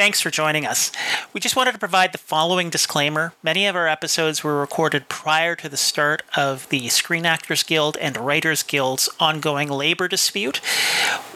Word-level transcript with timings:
Thanks 0.00 0.22
for 0.22 0.30
joining 0.30 0.64
us. 0.64 0.90
We 1.34 1.42
just 1.42 1.56
wanted 1.56 1.72
to 1.72 1.78
provide 1.78 2.12
the 2.12 2.16
following 2.16 2.70
disclaimer. 2.70 3.34
Many 3.42 3.66
of 3.66 3.76
our 3.76 3.86
episodes 3.86 4.42
were 4.42 4.58
recorded 4.58 5.10
prior 5.10 5.54
to 5.56 5.68
the 5.68 5.76
start 5.76 6.22
of 6.34 6.66
the 6.70 6.88
Screen 6.88 7.26
Actors 7.26 7.62
Guild 7.62 7.98
and 7.98 8.16
Writers 8.16 8.62
Guild's 8.62 9.10
ongoing 9.20 9.68
labor 9.68 10.08
dispute. 10.08 10.62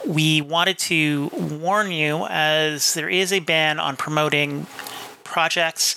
We 0.06 0.40
wanted 0.40 0.78
to 0.78 1.28
warn 1.34 1.92
you 1.92 2.24
as 2.30 2.94
there 2.94 3.10
is 3.10 3.34
a 3.34 3.40
ban 3.40 3.78
on 3.78 3.98
promoting 3.98 4.66
projects 5.24 5.94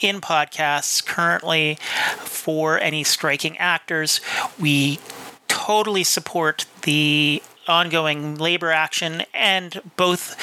in 0.00 0.20
podcasts 0.20 1.06
currently 1.06 1.78
for 2.18 2.80
any 2.80 3.04
striking 3.04 3.56
actors. 3.58 4.20
We 4.58 4.98
totally 5.46 6.02
support 6.02 6.66
the 6.82 7.44
ongoing 7.68 8.34
labor 8.36 8.72
action 8.72 9.22
and 9.32 9.80
both 9.96 10.34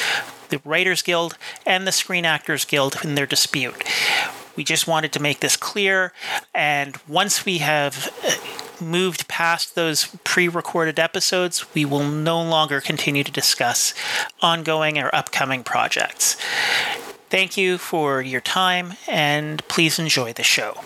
the 0.49 0.61
Writers 0.63 1.01
Guild 1.01 1.37
and 1.65 1.87
the 1.87 1.91
Screen 1.91 2.25
Actors 2.25 2.65
Guild 2.65 2.97
in 3.03 3.15
their 3.15 3.25
dispute. 3.25 3.83
We 4.55 4.63
just 4.63 4.87
wanted 4.87 5.11
to 5.13 5.21
make 5.21 5.41
this 5.41 5.57
clear, 5.57 6.13
and 6.53 6.97
once 7.07 7.45
we 7.45 7.57
have 7.57 8.09
uh, 8.23 8.83
moved 8.83 9.27
past 9.27 9.75
those 9.75 10.07
pre 10.23 10.47
recorded 10.47 10.99
episodes, 10.99 11.73
we 11.73 11.83
will 11.83 12.03
no 12.03 12.41
longer 12.41 12.79
continue 12.79 13.23
to 13.23 13.31
discuss 13.31 13.93
ongoing 14.41 14.97
or 14.97 15.13
upcoming 15.13 15.63
projects. 15.63 16.37
Thank 17.29 17.57
you 17.57 17.77
for 17.77 18.21
your 18.21 18.41
time, 18.41 18.93
and 19.07 19.67
please 19.67 19.99
enjoy 19.99 20.31
the 20.31 20.43
show. 20.43 20.79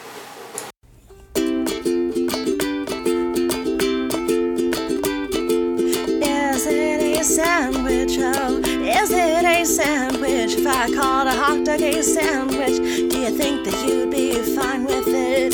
A 9.60 9.66
sandwich? 9.66 10.56
If 10.56 10.66
I 10.66 10.88
called 10.94 11.28
a 11.28 11.32
hot 11.32 11.66
dog 11.66 11.82
a 11.82 12.02
sandwich, 12.02 12.78
do 12.78 13.20
you 13.20 13.30
think 13.38 13.66
that 13.66 13.86
you'd 13.86 14.10
be 14.10 14.34
fine 14.56 14.86
with 14.86 15.08
it? 15.08 15.54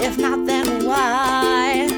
If 0.00 0.18
not, 0.18 0.46
then 0.46 0.86
why? 0.86 1.88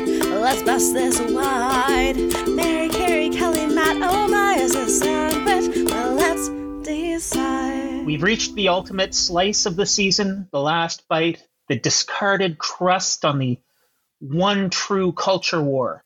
Let's 0.41 0.63
bust 0.63 0.95
this 0.95 1.21
wide. 1.21 2.17
Mary, 2.49 2.89
Carrie, 2.89 3.29
Kelly, 3.29 3.67
Matt, 3.67 3.99
oh 4.01 4.29
my, 4.29 4.55
is 4.55 4.75
it 4.75 4.89
sandwich? 4.89 5.91
Well, 5.91 6.15
let's 6.15 6.49
decide. 6.89 8.07
We've 8.07 8.23
reached 8.23 8.55
the 8.55 8.69
ultimate 8.69 9.15
slice 9.15 9.67
of 9.67 9.77
the 9.77 9.87
season, 9.87 10.49
the 10.53 10.61
last 10.61 11.07
bite, 11.07 11.47
the 11.69 11.79
discarded 11.79 12.57
crust 12.57 13.27
on 13.27 13.39
the 13.39 13.59
one 14.21 14.71
true 14.71 15.13
culture 15.13 15.61
war 15.61 16.03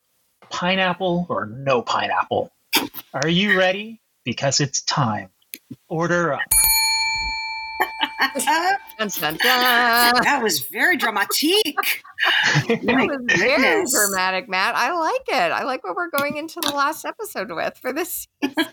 pineapple 0.51 1.27
or 1.29 1.47
no 1.47 1.83
pineapple. 1.83 2.51
Are 3.15 3.29
you 3.29 3.57
ready? 3.57 4.01
Because 4.25 4.59
it's 4.59 4.83
time. 4.83 5.31
Order 5.89 6.35
up. 6.35 6.41
Dun, 8.19 9.09
dun, 9.09 9.37
dun. 9.37 9.39
That 10.23 10.41
was 10.43 10.61
very 10.61 10.97
dramatic. 10.97 11.31
That 12.67 13.09
was 13.09 13.39
very 13.39 13.85
dramatic, 13.85 14.49
Matt. 14.49 14.75
I 14.75 14.93
like 14.99 15.29
it. 15.29 15.53
I 15.53 15.65
like 15.65 15.85
what 15.85 15.97
we're 15.97 16.11
going 16.11 16.37
into 16.37 16.61
the 16.61 16.71
last 16.71 17.05
episode 17.05 17.51
with 17.51 17.77
for 17.79 17.93
this 17.93 18.27
season. 18.43 18.57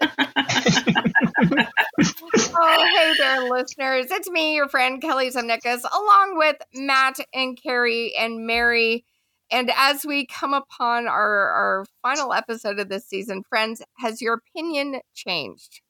oh, 2.55 2.85
hey 2.95 3.13
there, 3.17 3.49
listeners. 3.49 4.07
It's 4.11 4.29
me, 4.29 4.55
your 4.55 4.69
friend 4.69 5.01
Kelly 5.01 5.29
Zemnikas, 5.29 5.81
along 5.83 6.37
with 6.37 6.57
Matt 6.73 7.17
and 7.33 7.61
Carrie 7.61 8.13
and 8.17 8.47
Mary. 8.47 9.05
And 9.51 9.71
as 9.75 10.05
we 10.05 10.25
come 10.25 10.53
upon 10.53 11.07
our, 11.07 11.49
our 11.49 11.85
final 12.01 12.33
episode 12.33 12.79
of 12.79 12.89
this 12.89 13.05
season, 13.05 13.43
friends, 13.47 13.81
has 13.97 14.21
your 14.21 14.35
opinion 14.35 15.01
changed? 15.13 15.82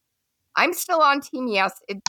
I'm 0.55 0.73
still 0.73 1.01
on 1.01 1.21
team 1.21 1.47
yes. 1.47 1.81
It 1.87 2.01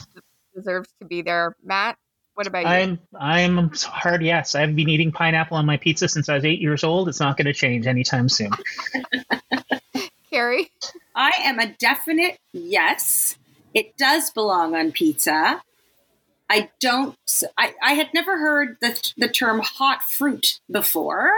deserves 0.55 0.89
to 0.99 1.05
be 1.05 1.21
there. 1.21 1.55
Matt, 1.63 1.97
what 2.35 2.47
about 2.47 2.63
you? 2.63 2.67
I'm 2.67 2.99
I'm 3.17 3.71
hard 3.73 4.21
yes. 4.21 4.55
I've 4.55 4.75
been 4.75 4.89
eating 4.89 5.11
pineapple 5.11 5.57
on 5.57 5.65
my 5.65 5.77
pizza 5.77 6.07
since 6.07 6.27
I 6.29 6.35
was 6.35 6.45
eight 6.45 6.61
years 6.61 6.83
old. 6.83 7.07
It's 7.07 7.19
not 7.19 7.37
going 7.37 7.45
to 7.45 7.53
change 7.53 7.87
anytime 7.87 8.29
soon. 8.29 8.51
Carrie? 10.29 10.69
I 11.15 11.31
am 11.43 11.59
a 11.59 11.67
definite 11.67 12.39
yes. 12.51 13.37
It 13.73 13.95
does 13.97 14.31
belong 14.31 14.75
on 14.75 14.91
pizza. 14.91 15.61
I 16.49 16.69
don't. 16.79 17.17
I, 17.57 17.73
I 17.81 17.93
had 17.93 18.13
never 18.13 18.37
heard 18.37 18.77
the 18.81 19.13
the 19.17 19.29
term 19.29 19.61
hot 19.61 20.03
fruit 20.03 20.59
before. 20.69 21.31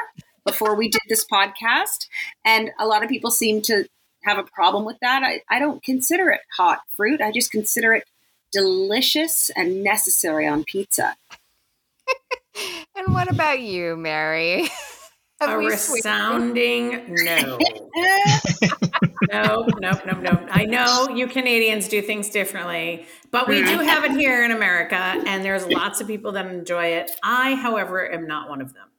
Before 0.46 0.76
we 0.76 0.88
did 0.88 1.02
this 1.10 1.26
podcast, 1.26 2.08
and 2.46 2.72
a 2.80 2.88
lot 2.88 3.04
of 3.04 3.10
people 3.10 3.32
seem 3.32 3.62
to 3.64 3.86
have 4.28 4.38
a 4.38 4.44
problem 4.44 4.86
with 4.86 4.98
that. 5.02 5.24
I, 5.24 5.42
I 5.50 5.60
don't 5.60 5.82
consider 5.82 6.30
it 6.30 6.42
hot 6.56 6.82
fruit. 6.96 7.22
I 7.22 7.32
just 7.32 7.52
consider 7.52 7.94
it 7.94 8.04
delicious 8.52 9.50
and 9.56 9.84
necessary 9.84 10.48
on 10.48 10.64
pizza. 10.64 11.16
And 12.96 13.14
what 13.14 13.32
about 13.32 13.60
you, 13.60 13.96
Mary? 13.96 14.68
Have 15.40 15.52
a 15.52 15.58
resounding 15.60 17.14
no. 17.14 17.60
no, 19.32 19.68
no, 19.80 19.92
no, 20.04 20.20
no. 20.20 20.48
I 20.50 20.66
know 20.66 21.08
you 21.10 21.28
Canadians 21.28 21.88
do 21.88 22.02
things 22.02 22.30
differently, 22.32 23.06
but 23.30 23.48
we 23.48 23.60
do 23.60 23.78
mm-hmm. 23.78 23.88
have 23.88 24.04
it 24.04 24.12
here 24.14 24.44
in 24.44 24.50
America, 24.50 24.96
and 24.96 25.46
there's 25.46 25.68
lots 25.68 26.02
of 26.02 26.08
people 26.08 26.32
that 26.32 26.48
enjoy 26.48 26.86
it. 26.86 27.12
I, 27.24 27.54
however, 27.54 28.12
am 28.12 28.26
not 28.26 28.50
one 28.50 28.62
of 28.62 28.74
them. 28.74 28.90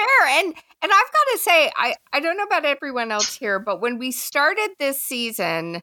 That, 0.00 0.18
fair. 0.20 0.28
And 0.44 0.54
and 0.82 0.92
I've 0.92 1.12
got 1.12 1.32
to 1.32 1.38
say, 1.38 1.70
I 1.76 1.94
I 2.12 2.20
don't 2.20 2.36
know 2.36 2.44
about 2.44 2.64
everyone 2.64 3.10
else 3.12 3.36
here, 3.36 3.58
but 3.58 3.80
when 3.80 3.98
we 3.98 4.10
started 4.12 4.70
this 4.78 5.00
season, 5.00 5.80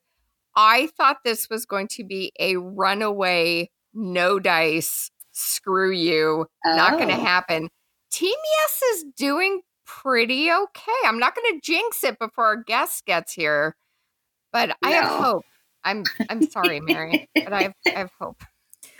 I 0.55 0.87
thought 0.97 1.17
this 1.23 1.49
was 1.49 1.65
going 1.65 1.87
to 1.89 2.03
be 2.03 2.31
a 2.39 2.57
runaway, 2.57 3.69
no 3.93 4.39
dice, 4.39 5.11
screw 5.31 5.91
you, 5.91 6.47
not 6.65 6.93
going 6.93 7.09
to 7.09 7.15
Oh. 7.15 7.23
happen. 7.23 7.69
Team 8.11 8.35
Yes 8.59 8.81
is 8.95 9.05
doing 9.17 9.61
pretty 9.85 10.51
okay. 10.51 10.91
I'm 11.05 11.19
not 11.19 11.35
going 11.35 11.53
to 11.53 11.59
jinx 11.63 12.03
it 12.03 12.17
before 12.19 12.45
our 12.45 12.63
guest 12.63 13.05
gets 13.05 13.33
here, 13.33 13.75
but 14.51 14.75
I 14.83 14.91
have 14.91 15.09
hope. 15.23 15.45
I'm 15.83 16.03
I'm 16.29 16.49
sorry, 16.49 16.79
Mary, 16.81 17.29
but 17.35 17.53
I 17.53 17.63
have, 17.63 17.73
I 17.85 17.99
have 17.99 18.11
hope. 18.19 18.41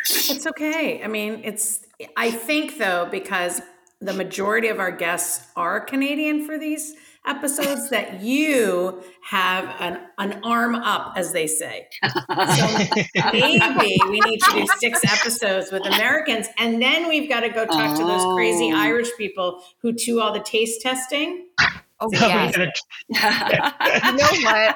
It's 0.09 0.47
okay. 0.47 1.03
I 1.03 1.07
mean, 1.07 1.41
it's, 1.43 1.85
I 2.15 2.31
think 2.31 2.77
though, 2.77 3.07
because 3.09 3.61
the 3.99 4.13
majority 4.13 4.67
of 4.67 4.79
our 4.79 4.91
guests 4.91 5.47
are 5.55 5.79
Canadian 5.79 6.45
for 6.45 6.57
these 6.57 6.93
episodes, 7.25 7.89
that 7.91 8.21
you 8.21 9.01
have 9.23 9.65
an, 9.79 9.99
an 10.17 10.39
arm 10.43 10.75
up, 10.75 11.13
as 11.15 11.33
they 11.33 11.47
say. 11.47 11.87
So 12.01 12.67
maybe 13.33 13.97
we 14.09 14.19
need 14.19 14.39
to 14.39 14.51
do 14.53 14.67
six 14.79 15.03
episodes 15.03 15.71
with 15.71 15.85
Americans, 15.85 16.47
and 16.57 16.81
then 16.81 17.07
we've 17.07 17.27
got 17.27 17.41
to 17.41 17.49
go 17.49 17.65
talk 17.65 17.97
to 17.97 18.05
those 18.05 18.23
crazy 18.35 18.71
Oh. 18.71 18.77
Irish 18.77 19.09
people 19.17 19.61
who 19.81 19.91
do 19.91 20.19
all 20.21 20.33
the 20.33 20.39
taste 20.39 20.81
testing. 20.81 21.47
Oh 21.99 22.09
yes. 22.11 22.55
you 23.09 23.17
know 23.19 24.49
what? 24.49 24.75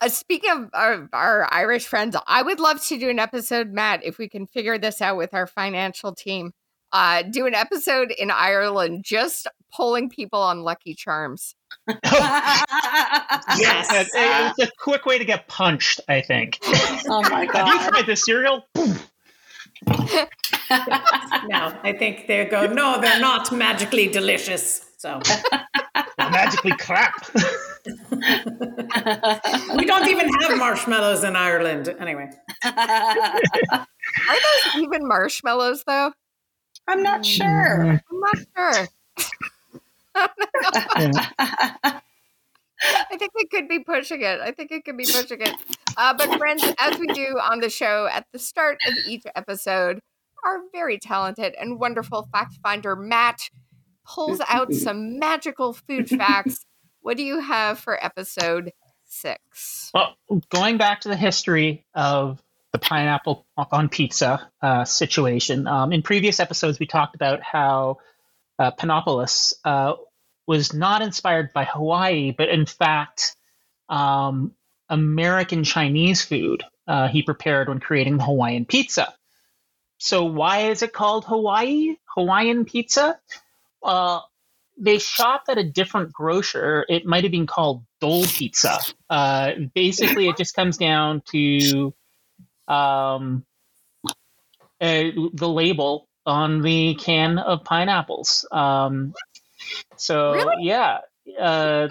Uh, 0.00 0.08
speaking 0.08 0.50
of 0.50 0.68
our, 0.72 1.08
our 1.12 1.48
Irish 1.52 1.86
friends, 1.86 2.16
I 2.26 2.42
would 2.42 2.58
love 2.58 2.82
to 2.86 2.98
do 2.98 3.08
an 3.08 3.20
episode, 3.20 3.72
Matt, 3.72 4.04
if 4.04 4.18
we 4.18 4.28
can 4.28 4.46
figure 4.46 4.76
this 4.76 5.00
out 5.00 5.16
with 5.16 5.32
our 5.32 5.46
financial 5.46 6.12
team. 6.12 6.52
Uh, 6.92 7.22
do 7.22 7.46
an 7.46 7.54
episode 7.54 8.10
in 8.10 8.30
Ireland, 8.30 9.02
just 9.04 9.46
polling 9.72 10.10
people 10.10 10.40
on 10.40 10.60
Lucky 10.62 10.94
Charms. 10.94 11.54
Yes. 13.58 13.86
It's, 13.90 14.10
it's 14.14 14.70
a 14.70 14.72
quick 14.78 15.04
way 15.06 15.18
to 15.18 15.24
get 15.24 15.48
punched, 15.48 16.00
I 16.08 16.20
think. 16.20 16.58
oh 17.08 17.22
my 17.30 17.44
Have 17.54 17.68
you 17.68 17.90
tried 17.90 18.06
this 18.06 18.24
cereal? 18.24 18.66
No, 21.48 21.76
I 21.82 21.92
think 21.98 22.28
they 22.28 22.44
go, 22.44 22.66
no, 22.66 23.00
they're 23.00 23.18
not 23.20 23.50
magically 23.52 24.06
delicious. 24.08 24.80
So 24.96 25.20
Magically 26.18 26.70
crap. 26.78 27.14
we 29.76 29.84
don't 29.84 30.08
even 30.08 30.28
have 30.40 30.56
marshmallows 30.56 31.24
in 31.24 31.34
Ireland. 31.36 31.94
Anyway, 31.98 32.30
Are 32.64 33.86
those 34.28 34.76
even 34.76 35.06
marshmallows, 35.08 35.82
though? 35.86 36.12
I'm 36.88 37.02
not 37.02 37.24
sure. 37.24 38.00
I'm 38.10 38.20
not 38.20 38.38
sure. 38.56 38.88
I 42.84 43.16
think 43.16 43.30
it 43.36 43.50
could 43.50 43.68
be 43.68 43.78
pushing 43.78 44.22
it. 44.22 44.40
I 44.40 44.50
think 44.50 44.72
it 44.72 44.84
could 44.84 44.96
be 44.96 45.04
pushing 45.04 45.40
it. 45.40 45.54
Uh, 45.96 46.14
but 46.14 46.36
friends, 46.38 46.64
as 46.80 46.98
we 46.98 47.06
do 47.08 47.38
on 47.40 47.60
the 47.60 47.70
show 47.70 48.08
at 48.10 48.26
the 48.32 48.38
start 48.38 48.78
of 48.86 48.94
each 49.06 49.22
episode, 49.36 50.00
our 50.44 50.60
very 50.72 50.98
talented 50.98 51.54
and 51.60 51.78
wonderful 51.78 52.28
fact 52.32 52.58
finder 52.62 52.96
Matt 52.96 53.50
pulls 54.04 54.40
out 54.48 54.74
some 54.74 55.18
magical 55.18 55.72
food 55.72 56.08
facts. 56.08 56.64
What 57.00 57.16
do 57.16 57.22
you 57.22 57.40
have 57.40 57.78
for 57.78 58.02
episode 58.04 58.72
six? 59.04 59.90
Well, 59.94 60.16
going 60.50 60.78
back 60.78 61.02
to 61.02 61.08
the 61.08 61.16
history 61.16 61.84
of 61.94 62.38
the 62.38 62.44
pineapple 62.82 63.46
on 63.56 63.88
pizza 63.88 64.50
uh, 64.60 64.84
situation, 64.84 65.66
um, 65.66 65.92
in 65.92 66.02
previous 66.02 66.40
episodes 66.40 66.78
we 66.78 66.86
talked 66.86 67.14
about 67.14 67.42
how 67.42 67.98
uh, 68.58 68.70
Panopoulos 68.72 69.54
uh, 69.64 69.94
was 70.46 70.74
not 70.74 71.02
inspired 71.02 71.52
by 71.52 71.64
Hawaii, 71.64 72.34
but 72.36 72.48
in 72.48 72.66
fact 72.66 73.36
um, 73.88 74.52
American 74.88 75.64
Chinese 75.64 76.22
food 76.22 76.64
uh, 76.86 77.08
he 77.08 77.22
prepared 77.22 77.68
when 77.68 77.80
creating 77.80 78.16
the 78.16 78.24
Hawaiian 78.24 78.64
pizza. 78.64 79.14
So, 79.98 80.24
why 80.24 80.70
is 80.70 80.82
it 80.82 80.92
called 80.92 81.24
Hawaii 81.24 81.94
Hawaiian 82.14 82.64
pizza? 82.64 83.18
Uh, 83.82 84.20
they 84.76 84.98
shop 84.98 85.44
at 85.48 85.58
a 85.58 85.64
different 85.64 86.12
grocer. 86.12 86.84
It 86.88 87.06
might 87.06 87.22
have 87.22 87.30
been 87.30 87.46
called 87.46 87.84
Dole 88.00 88.24
Pizza. 88.24 88.78
Uh, 89.08 89.52
basically, 89.74 90.28
it 90.28 90.36
just 90.36 90.56
comes 90.56 90.76
down 90.76 91.22
to 91.30 91.94
um, 92.68 93.44
uh, 94.80 95.04
the 95.34 95.48
label 95.48 96.08
on 96.26 96.62
the 96.62 96.94
can 96.94 97.38
of 97.38 97.64
pineapples. 97.64 98.46
Um, 98.50 99.14
so 99.96 100.32
Really? 100.32 100.64
yeah, 100.64 100.98
uh, 101.40 101.88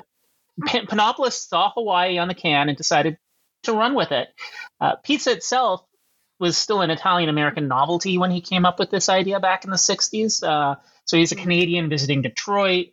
Pan- 0.65 0.87
Panopoulos 0.87 1.33
saw 1.47 1.71
Hawaii 1.71 2.17
on 2.17 2.27
the 2.27 2.33
can 2.33 2.69
and 2.69 2.77
decided 2.77 3.17
to 3.63 3.73
run 3.73 3.93
with 3.95 4.11
it. 4.11 4.29
Uh, 4.79 4.95
pizza 4.97 5.31
itself 5.31 5.83
was 6.39 6.57
still 6.57 6.81
an 6.81 6.89
Italian 6.89 7.29
American 7.29 7.67
novelty 7.67 8.17
when 8.17 8.31
he 8.31 8.41
came 8.41 8.65
up 8.65 8.79
with 8.79 8.89
this 8.89 9.09
idea 9.09 9.39
back 9.39 9.63
in 9.63 9.69
the 9.69 9.77
60s. 9.77 10.43
Uh, 10.43 10.75
so 11.05 11.17
he's 11.17 11.31
a 11.31 11.35
Canadian 11.35 11.89
visiting 11.89 12.21
Detroit. 12.23 12.87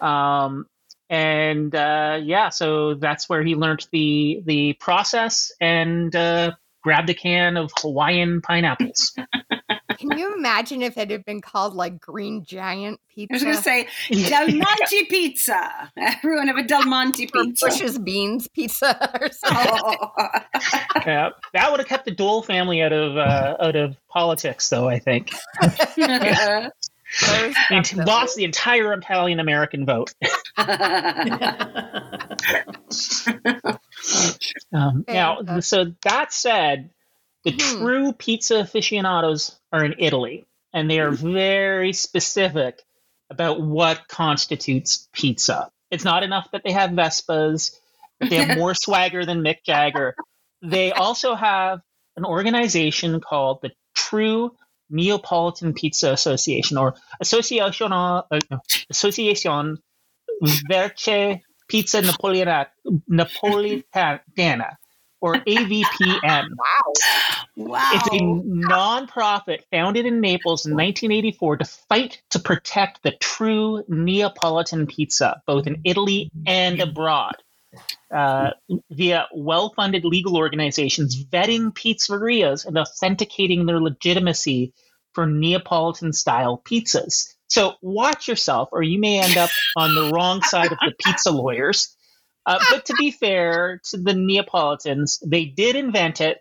Um, 0.00 0.66
and 1.08 1.74
uh, 1.74 2.18
yeah, 2.22 2.48
so 2.48 2.94
that's 2.94 3.28
where 3.28 3.42
he 3.42 3.54
learned 3.54 3.86
the 3.92 4.42
the 4.44 4.72
process 4.74 5.52
and 5.60 6.14
uh, 6.14 6.52
grabbed 6.82 7.10
a 7.10 7.14
can 7.14 7.56
of 7.56 7.70
Hawaiian 7.78 8.40
pineapples. 8.40 9.16
Can 9.98 10.16
you 10.16 10.34
imagine 10.34 10.80
if 10.80 10.96
it 10.96 11.10
had 11.10 11.26
been 11.26 11.42
called 11.42 11.74
like 11.74 12.00
Green 12.00 12.42
Giant 12.42 12.98
Pizza? 13.14 13.32
I 13.32 13.34
was 13.34 13.42
going 13.42 13.56
to 13.56 13.62
say 13.62 13.86
Del 14.30 14.48
Monte 14.48 15.04
Pizza. 15.06 15.92
Everyone 15.98 16.46
have 16.46 16.56
a 16.56 16.62
Del 16.62 16.86
Monte 16.86 17.28
or 17.34 17.44
Pizza. 17.44 17.66
Bush's 17.66 17.98
Beans 17.98 18.48
Pizza 18.48 19.10
or 19.20 19.28
something? 19.32 19.66
Oh. 19.84 20.28
Yeah, 21.04 21.30
that 21.52 21.70
would 21.70 21.80
have 21.80 21.88
kept 21.88 22.06
the 22.06 22.12
Dole 22.12 22.42
family 22.42 22.80
out 22.80 22.94
of 22.94 23.18
uh, 23.18 23.56
out 23.60 23.76
of 23.76 23.96
politics, 24.08 24.70
though. 24.70 24.88
I 24.88 25.00
think 25.00 25.32
Those 27.20 27.54
and 27.70 27.96
lost 28.06 28.36
the 28.36 28.44
entire 28.44 28.94
Italian 28.94 29.38
American 29.38 29.84
vote. 29.84 30.14
Um, 34.72 35.04
now, 35.08 35.60
so 35.60 35.92
that 36.04 36.32
said, 36.32 36.90
the 37.44 37.50
Hmm. 37.52 37.58
true 37.58 38.12
pizza 38.12 38.60
aficionados 38.60 39.58
are 39.72 39.84
in 39.84 39.96
Italy, 39.98 40.46
and 40.72 40.90
they 40.90 41.00
are 41.00 41.10
very 41.10 41.92
specific 41.92 42.82
about 43.30 43.60
what 43.60 44.08
constitutes 44.08 45.08
pizza. 45.12 45.70
It's 45.90 46.04
not 46.04 46.22
enough 46.22 46.50
that 46.52 46.62
they 46.64 46.72
have 46.72 46.90
Vespas, 46.90 47.72
that 48.20 48.30
they 48.30 48.36
have 48.36 48.56
more 48.56 48.74
swagger 48.80 49.24
than 49.26 49.42
Mick 49.42 49.58
Jagger. 49.66 50.14
They 50.62 50.92
also 50.92 51.34
have 51.34 51.80
an 52.16 52.24
organization 52.24 53.20
called 53.20 53.60
the 53.62 53.70
True 53.94 54.56
Neapolitan 54.88 55.74
Pizza 55.74 56.12
Association, 56.12 56.76
or 56.78 56.94
Association, 57.20 57.92
uh, 57.92 58.22
no, 58.50 58.60
Association 58.90 59.78
Verace 60.42 61.40
Pizza 61.70 62.02
Napolitana, 62.02 62.66
Napolitana, 63.08 64.76
or 65.20 65.34
AVPN. 65.34 66.48
Wow. 66.56 66.92
wow. 67.56 67.90
It's 67.94 68.06
a 68.08 68.20
nonprofit 68.20 69.60
founded 69.70 70.06
in 70.06 70.20
Naples 70.20 70.66
in 70.66 70.72
1984 70.72 71.58
to 71.58 71.64
fight 71.64 72.22
to 72.30 72.38
protect 72.38 73.02
the 73.02 73.12
true 73.12 73.84
Neapolitan 73.88 74.86
pizza, 74.86 75.42
both 75.46 75.66
in 75.66 75.80
Italy 75.84 76.30
and 76.46 76.80
abroad, 76.80 77.36
uh, 78.10 78.50
via 78.90 79.26
well 79.32 79.72
funded 79.76 80.04
legal 80.04 80.36
organizations 80.36 81.22
vetting 81.24 81.72
pizzerias 81.72 82.66
and 82.66 82.78
authenticating 82.78 83.66
their 83.66 83.80
legitimacy 83.80 84.72
for 85.12 85.26
Neapolitan 85.26 86.12
style 86.12 86.60
pizzas. 86.64 87.34
So 87.50 87.74
watch 87.82 88.28
yourself, 88.28 88.68
or 88.70 88.80
you 88.82 88.98
may 89.00 89.18
end 89.18 89.36
up 89.36 89.50
on 89.76 89.94
the 89.96 90.12
wrong 90.14 90.40
side 90.42 90.70
of 90.70 90.78
the 90.78 90.94
pizza 91.04 91.32
lawyers. 91.32 91.94
Uh, 92.46 92.60
but 92.70 92.86
to 92.86 92.94
be 92.94 93.10
fair 93.10 93.80
to 93.90 93.98
the 93.98 94.14
Neapolitans, 94.14 95.20
they 95.26 95.46
did 95.46 95.74
invent 95.74 96.20
it, 96.20 96.38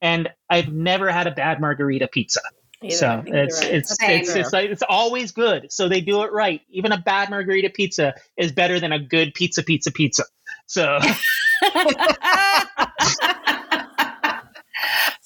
and 0.00 0.30
I've 0.48 0.72
never 0.72 1.10
had 1.10 1.26
a 1.26 1.32
bad 1.32 1.60
margherita 1.60 2.06
pizza. 2.06 2.40
Either, 2.82 2.94
So 2.94 3.22
it's 3.26 3.60
right. 3.60 3.74
it's 3.74 3.96
Same. 3.98 4.20
it's 4.20 4.36
it's, 4.36 4.52
like, 4.52 4.70
it's 4.70 4.84
always 4.88 5.32
good. 5.32 5.72
So 5.72 5.88
they 5.88 6.00
do 6.00 6.22
it 6.22 6.30
right. 6.32 6.60
Even 6.70 6.92
a 6.92 6.98
bad 6.98 7.30
margherita 7.30 7.70
pizza 7.70 8.14
is 8.36 8.52
better 8.52 8.78
than 8.78 8.92
a 8.92 9.00
good 9.00 9.34
pizza 9.34 9.64
pizza 9.64 9.90
pizza. 9.90 10.22
So 10.66 11.00
but 11.62 11.86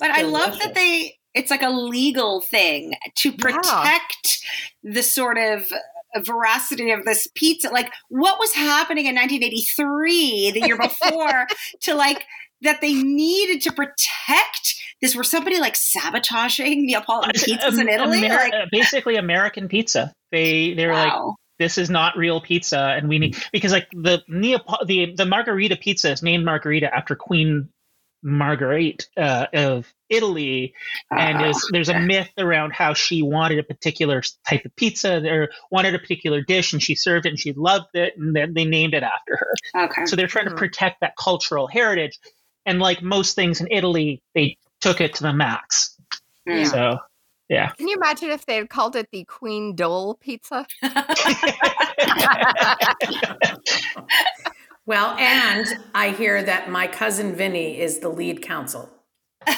I 0.01 0.23
love 0.23 0.59
that 0.61 0.73
they 0.75 1.19
it's 1.35 1.51
like 1.51 1.63
a 1.63 1.71
legal 1.71 2.41
thing 2.41 2.95
to 3.17 3.33
protect 3.33 4.45
the 4.83 5.03
sort 5.03 5.39
of 5.39 5.73
veracity 6.25 6.91
of 6.91 7.05
this 7.05 7.29
pizza. 7.35 7.71
Like 7.71 7.93
what 8.09 8.39
was 8.39 8.53
happening 8.53 9.07
in 9.07 9.15
1983, 9.15 10.51
the 10.53 10.61
year 10.61 10.79
before, 10.81 11.47
to 11.83 11.95
like 11.95 12.25
that 12.63 12.81
they 12.81 12.95
needed 12.95 13.63
to 13.63 13.73
protect 13.73 14.75
this. 15.01 15.17
Were 15.17 15.25
somebody 15.25 15.59
like 15.59 15.77
sabotaging 15.77 16.87
Neapolitan 16.87 17.33
pizzas 17.33 17.81
in 17.81 17.89
Italy? 17.89 18.25
Amer- 18.25 18.35
like, 18.35 18.53
uh, 18.53 18.67
basically 18.71 19.17
American 19.17 19.69
pizza. 19.69 20.13
They 20.31 20.75
they're 20.75 20.93
like 20.93 21.13
this 21.59 21.79
is 21.79 21.91
not 21.91 22.17
real 22.17 22.41
pizza, 22.41 22.79
and 22.79 23.09
we 23.09 23.19
need 23.19 23.37
because 23.53 23.73
like 23.73 23.89
the 23.93 24.23
Neapol- 24.31 24.87
the 24.87 25.15
the 25.17 25.27
margherita 25.27 25.77
pizza 25.77 26.11
is 26.13 26.23
named 26.23 26.45
margherita 26.45 26.95
after 26.95 27.15
Queen 27.15 27.69
Marguerite 28.23 29.09
uh, 29.17 29.47
of 29.53 29.93
Italy, 30.09 30.75
and 31.11 31.43
Oh, 31.43 31.49
is, 31.51 31.69
there's 31.73 31.89
a 31.89 31.99
myth 31.99 32.31
around 32.39 32.73
how 32.73 32.95
she 32.95 33.23
wanted 33.23 33.59
a 33.59 33.63
particular 33.63 34.23
type 34.49 34.65
of 34.65 34.75
pizza 34.77 35.23
or 35.27 35.49
wanted 35.71 35.95
a 35.95 35.99
particular 35.99 36.41
dish, 36.43 36.73
and 36.73 36.83
she 36.83 36.95
served 36.95 37.27
it, 37.27 37.31
and 37.31 37.39
she 37.39 37.53
loved 37.53 37.95
it, 37.95 38.15
and 38.17 38.35
then 38.37 38.55
they 38.55 38.65
named 38.65 38.95
it 38.95 39.03
after 39.03 39.37
her. 39.37 39.55
okay. 39.85 40.07
So 40.07 40.17
they're 40.17 40.27
trying 40.27 40.47
to 40.47 40.53
Mhm. 40.53 40.59
protect 40.59 41.01
that 41.01 41.17
cultural 41.17 41.67
heritage, 41.67 42.19
and 42.67 42.79
like 42.79 43.03
most 43.03 43.35
things 43.35 43.61
in 43.61 43.69
Italy, 43.71 44.23
they 44.35 44.57
took 44.81 45.01
it 45.01 45.15
to 45.15 45.23
the 45.23 45.33
max. 45.33 45.97
Mm. 46.49 46.67
So 46.71 46.99
yeah. 47.49 47.71
Can 47.73 47.89
you 47.89 47.97
imagine 47.97 48.31
if 48.31 48.47
they 48.47 48.57
had 48.57 48.71
called 48.71 48.97
it 48.97 49.09
the 49.13 49.25
Queen 49.25 49.75
Dole 49.75 50.15
Pizza? 50.15 50.67
Well, 54.93 55.17
and 55.19 55.67
I 55.95 56.11
hear 56.11 56.43
that 56.43 56.69
my 56.69 56.87
cousin 56.87 57.35
Vinny 57.35 57.81
is 57.81 58.01
the 58.01 58.11
lead 58.11 58.43
counsel. 58.43 58.91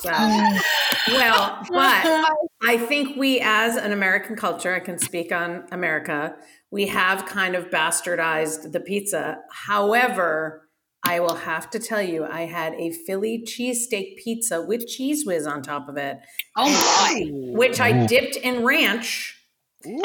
So, 0.00 0.10
well, 0.10 1.62
but 1.70 2.32
I 2.66 2.78
think 2.78 3.16
we, 3.16 3.40
as 3.40 3.76
an 3.76 3.92
American 3.92 4.34
culture, 4.36 4.74
I 4.74 4.80
can 4.80 4.98
speak 4.98 5.30
on 5.32 5.66
America, 5.70 6.34
we 6.70 6.86
have 6.88 7.26
kind 7.26 7.54
of 7.54 7.68
bastardized 7.70 8.72
the 8.72 8.80
pizza. 8.80 9.38
However, 9.50 10.68
I 11.04 11.20
will 11.20 11.36
have 11.36 11.70
to 11.70 11.78
tell 11.78 12.02
you, 12.02 12.24
I 12.24 12.42
had 12.42 12.74
a 12.74 12.90
Philly 12.90 13.44
cheesesteak 13.44 14.16
pizza 14.16 14.62
with 14.62 14.88
Cheez 14.88 15.26
Whiz 15.26 15.46
on 15.46 15.62
top 15.62 15.88
of 15.88 15.96
it, 15.96 16.18
oh 16.56 16.70
my. 16.70 17.52
which 17.52 17.80
I 17.80 18.06
dipped 18.06 18.36
in 18.36 18.64
ranch. 18.64 19.37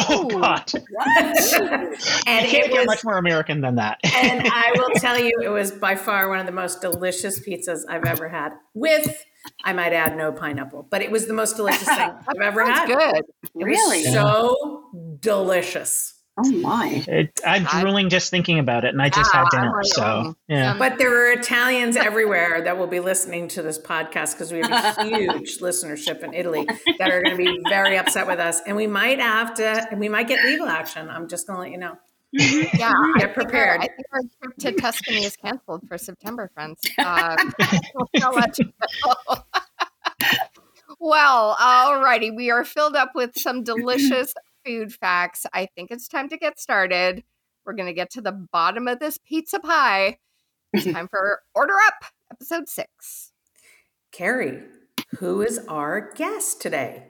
Oh 0.02 0.26
God! 0.30 0.72
and 0.76 2.46
You 2.46 2.52
can't 2.52 2.66
it 2.66 2.72
get 2.72 2.78
was 2.80 2.86
much 2.86 3.04
more 3.04 3.18
American 3.18 3.62
than 3.62 3.76
that. 3.76 4.00
and 4.16 4.48
I 4.52 4.74
will 4.78 4.92
tell 4.98 5.20
you, 5.20 5.32
it 5.44 5.50
was 5.50 5.72
by 5.72 5.96
far 5.96 6.30
one 6.30 6.40
of 6.40 6.46
the 6.46 6.52
most 6.52 6.82
delicious 6.82 7.40
pizzas 7.40 7.80
I've 7.90 8.06
ever 8.06 8.30
had. 8.30 8.54
With, 8.76 9.24
I 9.64 9.74
might 9.74 9.94
add, 9.94 10.16
no 10.16 10.32
pineapple, 10.32 10.88
but 10.90 11.02
it 11.02 11.10
was 11.12 11.26
the 11.28 11.34
most 11.34 11.56
delicious 11.58 11.88
thing 11.88 11.98
I've 12.28 12.42
ever 12.42 12.64
That's 12.66 12.80
had. 12.80 12.88
good. 12.88 13.16
It 13.16 13.26
was 13.56 13.66
Really? 13.66 14.04
so 14.04 15.18
delicious. 15.20 16.13
Oh 16.36 16.52
my. 16.52 17.04
It, 17.08 17.40
I'm 17.46 17.68
I- 17.72 17.82
drooling 17.82 18.10
just 18.10 18.32
thinking 18.32 18.58
about 18.58 18.86
it, 18.86 18.90
and 18.90 19.02
I 19.02 19.10
just 19.10 19.32
Yeah, 19.34 19.42
had 19.42 19.50
dinner. 19.52 19.72
like, 19.72 19.86
So 19.94 20.04
um, 20.04 20.38
yeah, 20.48 20.76
But 20.80 20.98
there 20.98 21.30
are 21.30 21.34
Italians 21.34 21.96
everywhere 21.96 22.62
that 22.64 22.78
will 22.78 22.88
be 22.88 23.00
listening 23.00 23.48
to 23.50 23.62
this 23.62 23.78
podcast 23.78 24.34
because 24.34 24.52
we 24.52 24.62
have 24.62 24.98
a 24.98 25.04
huge 25.06 25.58
listenership 25.60 26.24
in 26.24 26.34
Italy 26.34 26.66
that 26.98 27.12
are 27.12 27.22
going 27.22 27.38
to 27.38 27.44
be 27.44 27.60
very 27.70 27.98
upset 27.98 28.26
with 28.26 28.40
us, 28.40 28.62
and 28.66 28.76
we 28.76 28.88
might 28.88 29.20
have 29.20 29.54
to, 29.56 29.88
and 29.92 30.00
we 30.00 30.10
might 30.10 30.28
get 30.28 30.44
legal 30.44 30.66
action. 30.68 31.08
I'm 31.10 31.28
just 31.28 31.46
going 31.46 31.58
to 31.58 31.62
let 31.62 31.72
you 31.72 31.78
know. 31.78 31.98
Yeah, 32.32 32.92
I 32.96 33.20
Get 33.20 33.36
prepared. 33.36 33.82
I 33.82 33.88
think 33.90 34.08
our 34.12 34.22
trip 34.42 34.58
to 34.58 34.72
Tuscany 34.82 35.24
is 35.24 35.36
canceled 35.38 35.88
for 35.88 36.00
September, 36.00 36.50
friends. 36.56 36.80
Uh, 36.98 37.36
I'll 38.24 38.34
let 38.34 38.58
you 38.58 38.74
know. 39.06 39.36
well, 41.00 41.56
alrighty, 41.62 42.36
we 42.36 42.50
are 42.50 42.66
filled 42.66 42.96
up 42.96 43.12
with 43.14 43.38
some 43.38 43.64
delicious 43.64 44.34
food 44.66 44.94
facts. 44.94 45.46
I 45.54 45.68
think 45.76 45.92
it's 45.92 46.08
time 46.08 46.30
to 46.30 46.38
get 46.38 46.60
started. 46.60 47.24
We're 47.66 47.74
going 47.74 47.88
to 47.88 47.94
get 47.94 48.10
to 48.12 48.22
the 48.22 48.32
bottom 48.32 48.88
of 48.88 49.00
this 49.00 49.18
pizza 49.18 49.60
pie. 49.60 50.18
It's 50.74 50.86
time 50.92 51.08
for 51.08 51.42
Order 51.54 51.76
Up, 51.88 52.06
episode 52.32 52.68
six. 52.68 53.32
Carrie, 54.12 54.64
who 55.18 55.42
is 55.42 55.60
our 55.68 56.12
guest 56.14 56.62
today? 56.62 57.08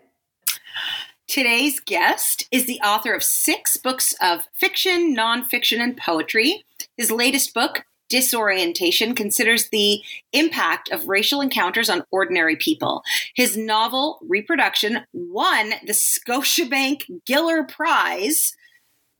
Today's 1.27 1.79
guest 1.79 2.47
is 2.51 2.65
the 2.65 2.79
author 2.81 3.13
of 3.13 3.23
six 3.23 3.77
books 3.77 4.13
of 4.21 4.47
fiction, 4.53 5.15
nonfiction, 5.15 5.79
and 5.79 5.97
poetry. 5.97 6.63
His 6.97 7.11
latest 7.11 7.53
book, 7.53 7.85
Disorientation 8.13 9.15
considers 9.15 9.69
the 9.69 10.03
impact 10.33 10.87
of 10.91 11.07
racial 11.07 11.41
encounters 11.41 11.89
on 11.89 12.03
ordinary 12.11 12.55
people. 12.55 13.01
His 13.33 13.57
novel, 13.57 14.19
Reproduction, 14.21 14.99
won 15.13 15.73
the 15.83 15.93
Scotiabank 15.93 17.05
Giller 17.27 17.67
Prize, 17.67 18.55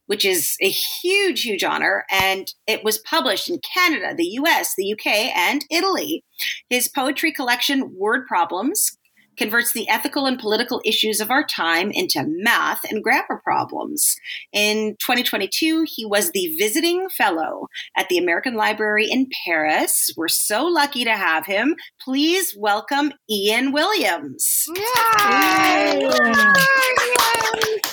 which 0.06 0.24
is 0.24 0.56
a 0.62 0.70
huge, 0.70 1.42
huge 1.42 1.64
honor, 1.64 2.06
and 2.12 2.54
it 2.68 2.84
was 2.84 3.00
published 3.00 3.50
in 3.50 3.60
Canada, 3.74 4.14
the 4.16 4.38
US, 4.44 4.76
the 4.78 4.94
UK, 4.94 5.08
and 5.36 5.66
Italy. 5.72 6.24
His 6.70 6.88
poetry 6.88 7.32
collection, 7.32 7.96
Word 7.96 8.28
Problems, 8.28 8.96
converts 9.38 9.74
the 9.74 9.88
ethical 9.90 10.26
and 10.26 10.40
political 10.40 10.82
issues 10.86 11.20
of 11.20 11.32
our 11.32 11.44
time 11.44 11.92
into 11.92 12.24
math 12.26 12.82
and 12.90 13.04
grammar 13.04 13.42
problems. 13.44 14.16
In 14.52 14.96
2022, 15.00 15.86
he 15.88 16.06
was 16.06 16.32
the 16.32 16.56
visiting 16.58 17.10
fellow 17.10 17.68
at 17.96 18.10
the 18.10 18.18
American 18.18 18.56
Library 18.56 19.08
in 19.10 19.28
Paris. 19.46 20.10
We're 20.16 20.28
so 20.28 20.66
lucky 20.66 21.04
to 21.04 21.16
have 21.16 21.46
him. 21.46 21.76
Please 22.02 22.56
welcome 22.58 23.14
Ian 23.30 23.72
Williams. 23.72 24.66
Yay! 24.76 26.10
Yay! 26.10 27.93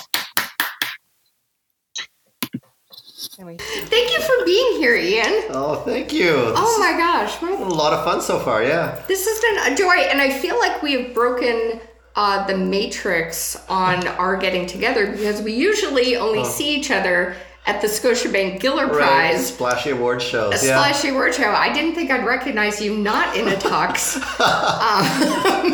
Thank 3.45 4.13
you 4.13 4.21
for 4.21 4.45
being 4.45 4.77
here, 4.77 4.95
Ian. 4.95 5.45
Oh, 5.49 5.81
thank 5.83 6.13
you. 6.13 6.31
Oh 6.55 6.77
my 6.79 6.91
gosh, 6.95 7.41
my 7.41 7.49
a 7.51 7.55
lot 7.55 7.91
of 7.91 8.05
fun 8.05 8.21
so 8.21 8.37
far. 8.39 8.63
Yeah. 8.63 9.01
This 9.07 9.27
has 9.27 9.39
been 9.65 9.73
a 9.73 9.75
joy, 9.75 10.03
and 10.09 10.21
I 10.21 10.29
feel 10.29 10.59
like 10.59 10.83
we 10.83 10.93
have 10.93 11.13
broken 11.15 11.79
uh, 12.15 12.45
the 12.45 12.55
matrix 12.55 13.55
on 13.67 14.05
our 14.19 14.37
getting 14.37 14.67
together 14.67 15.11
because 15.11 15.41
we 15.41 15.53
usually 15.53 16.15
only 16.17 16.45
see 16.45 16.75
each 16.75 16.91
other 16.91 17.35
at 17.65 17.81
the 17.81 17.87
Scotiabank 17.87 18.59
Giller 18.59 18.87
Right. 18.87 19.31
Prize. 19.31 19.47
Splashy 19.47 19.89
award 19.91 20.21
shows. 20.21 20.61
A 20.63 20.65
yeah. 20.67 20.77
splashy 20.79 21.09
award 21.09 21.33
show. 21.33 21.49
I 21.49 21.73
didn't 21.73 21.95
think 21.95 22.11
I'd 22.11 22.25
recognize 22.25 22.79
you 22.79 22.95
not 22.97 23.35
in 23.35 23.47
a 23.47 23.55
tux. 23.55 24.21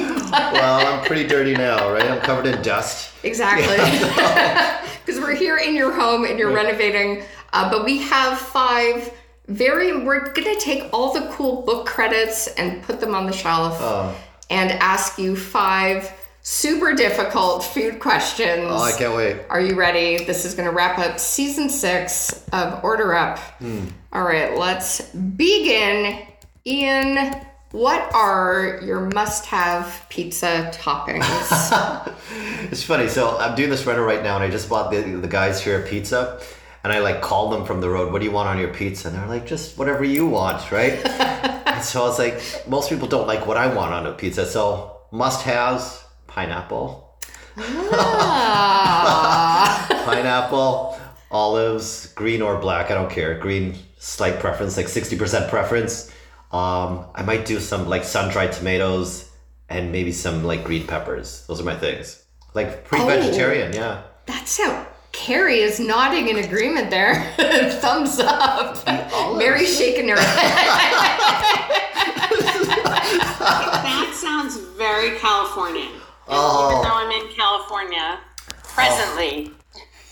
Well, 0.27 0.85
I'm 0.85 1.05
pretty 1.05 1.25
dirty 1.25 1.53
now, 1.53 1.89
right? 1.91 2.03
I'm 2.03 2.19
covered 2.19 2.47
in 2.47 2.61
dust. 2.61 3.13
exactly. 3.23 3.77
Because 5.05 5.21
we're 5.21 5.35
here 5.35 5.57
in 5.57 5.73
your 5.73 5.93
home 5.93 6.25
and 6.25 6.37
you're 6.37 6.51
renovating. 6.53 7.23
Uh, 7.53 7.69
but 7.69 7.85
we 7.85 7.99
have 7.99 8.37
five 8.37 9.11
very, 9.47 10.03
we're 10.03 10.31
going 10.33 10.53
to 10.55 10.59
take 10.59 10.89
all 10.91 11.13
the 11.13 11.27
cool 11.31 11.61
book 11.61 11.85
credits 11.85 12.47
and 12.47 12.83
put 12.83 12.99
them 12.99 13.15
on 13.15 13.25
the 13.25 13.31
shelf 13.33 13.77
Oh, 13.79 14.13
and 14.49 14.71
ask 14.71 15.17
you 15.17 15.35
five 15.37 16.11
super 16.41 16.93
difficult 16.93 17.63
food 17.63 17.99
questions. 17.99 18.65
oh 18.67 18.81
I 18.81 18.91
can't 18.91 19.15
wait. 19.15 19.37
Are 19.49 19.61
you 19.61 19.75
ready? 19.75 20.23
This 20.25 20.43
is 20.45 20.53
going 20.53 20.67
to 20.69 20.73
wrap 20.75 20.97
up 20.99 21.19
season 21.19 21.69
six 21.69 22.43
of 22.51 22.83
Order 22.83 23.13
Up. 23.13 23.39
All 24.13 24.23
right, 24.23 24.57
let's 24.57 25.01
begin. 25.13 26.25
Ian, 26.65 27.33
what 27.71 28.13
are 28.13 28.79
your 28.83 29.09
must 29.13 29.45
have 29.45 30.05
pizza 30.09 30.71
toppings? 30.73 31.23
It's 32.71 32.83
funny. 32.83 33.07
So 33.07 33.37
I'm 33.37 33.55
doing 33.55 33.69
this 33.69 33.85
right 33.85 34.21
now, 34.23 34.35
and 34.35 34.43
I 34.43 34.49
just 34.49 34.67
bought 34.69 34.91
the 34.91 35.01
the 35.01 35.27
guys 35.27 35.61
here 35.63 35.79
at 35.79 35.87
Pizza, 35.87 36.41
and 36.87 36.95
I 36.95 36.99
like 36.99 37.21
called 37.21 37.51
them 37.51 37.65
from 37.65 37.81
the 37.81 37.89
road. 37.89 38.13
What 38.13 38.19
do 38.19 38.25
you 38.25 38.31
want 38.31 38.47
on 38.47 38.57
your 38.57 38.73
pizza? 38.73 39.09
And 39.09 39.17
they're 39.17 39.27
like, 39.27 39.45
just 39.45 39.77
whatever 39.77 40.05
you 40.05 40.25
want, 40.25 40.71
right? 40.71 40.93
and 41.67 41.83
so 41.83 42.03
I 42.03 42.05
was 42.05 42.17
like, 42.17 42.41
most 42.65 42.89
people 42.89 43.09
don't 43.09 43.27
like 43.27 43.45
what 43.45 43.57
I 43.57 43.67
want 43.67 43.93
on 43.93 44.07
a 44.07 44.13
pizza, 44.13 44.45
so 44.45 45.01
must 45.11 45.41
haves 45.41 46.01
pineapple, 46.27 47.19
ah, 47.57 49.85
pineapple, 50.05 50.97
olives, 51.29 52.07
green 52.13 52.41
or 52.41 52.57
black. 52.57 52.89
I 52.89 52.93
don't 52.93 53.11
care. 53.11 53.37
Green, 53.37 53.75
slight 53.97 54.39
preference, 54.39 54.77
like 54.77 54.87
sixty 54.87 55.17
percent 55.17 55.49
preference. 55.49 56.09
Um, 56.53 57.07
I 57.13 57.23
might 57.23 57.45
do 57.45 57.59
some 57.59 57.89
like 57.89 58.05
sun 58.05 58.31
dried 58.31 58.53
tomatoes 58.53 59.29
and 59.67 59.91
maybe 59.91 60.13
some 60.13 60.45
like 60.45 60.63
green 60.63 60.87
peppers. 60.87 61.45
Those 61.47 61.59
are 61.59 61.65
my 61.65 61.75
things. 61.75 62.23
Like 62.53 62.87
Oh. 62.93 63.05
vegetarian, 63.05 63.73
yeah. 63.73 64.03
that's 64.25 64.57
how 64.57 64.87
Carrie 65.17 65.59
is 65.59 65.79
nodding 65.79 66.29
in 66.29 66.37
agreement 66.37 66.89
there. 66.89 67.15
Thumbs 67.81 68.19
up. 68.19 68.85
Mary's 69.37 69.75
shaking 69.77 70.07
her 70.09 70.15
head. 70.19 71.73
That 73.07 74.13
sounds 74.15 74.57
very 74.77 75.17
Californian. 75.19 75.89
Oh. 76.27 76.69
Even 76.71 76.83
though 76.83 76.95
I'm 76.95 77.11
in 77.11 77.33
California 77.35 78.19
presently, 78.63 79.51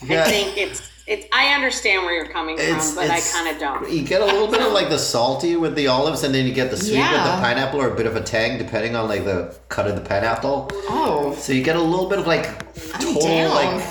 I 0.01 0.05
Yeah. 0.13 0.23
think 0.25 0.57
it's 0.57 0.81
it's. 1.07 1.25
I 1.31 1.53
understand 1.53 2.03
where 2.03 2.15
you're 2.15 2.31
coming 2.31 2.57
It's- 2.57 2.93
from, 2.93 3.03
but 3.07 3.11
I 3.11 3.19
kind 3.21 3.47
of 3.53 3.59
don't. 3.59 3.91
You 3.91 4.01
get 4.03 4.21
a 4.21 4.25
little 4.25 4.47
bit 4.47 4.61
of 4.61 4.71
like 4.71 4.89
the 4.89 4.97
salty 4.97 5.55
with 5.55 5.75
the 5.75 5.87
olives, 5.87 6.23
and 6.23 6.33
then 6.33 6.45
you 6.47 6.53
get 6.53 6.71
the 6.71 6.77
sweet 6.77 6.97
with 6.99 7.11
the 7.11 7.37
pineapple, 7.41 7.79
or 7.81 7.89
a 7.89 7.95
bit 7.95 8.05
of 8.07 8.15
a 8.15 8.21
tang 8.21 8.57
depending 8.57 8.95
on 8.95 9.07
like 9.09 9.23
the 9.25 9.55
cut 9.69 9.87
of 9.87 9.95
the 9.95 10.01
pineapple. 10.01 10.69
Oh, 10.89 11.35
So 11.37 11.51
you 11.53 11.61
get 11.63 11.75
a 11.75 11.81
little 11.81 12.07
bit 12.07 12.17
of 12.19 12.25
like 12.27 12.47
total 12.99 13.21
down. 13.21 13.83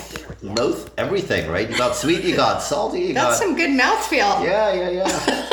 Mouth 0.45 0.91
everything, 0.97 1.49
right? 1.49 1.69
You 1.69 1.77
got 1.77 1.95
sweet, 1.95 2.23
you 2.23 2.35
got 2.35 2.61
salty, 2.61 3.01
you 3.01 3.13
that's 3.13 3.39
got 3.39 3.45
some 3.45 3.55
good 3.55 3.71
mouthfeel. 3.71 4.43
yeah, 4.43 4.73
yeah, 4.73 4.89
yeah. 4.89 5.49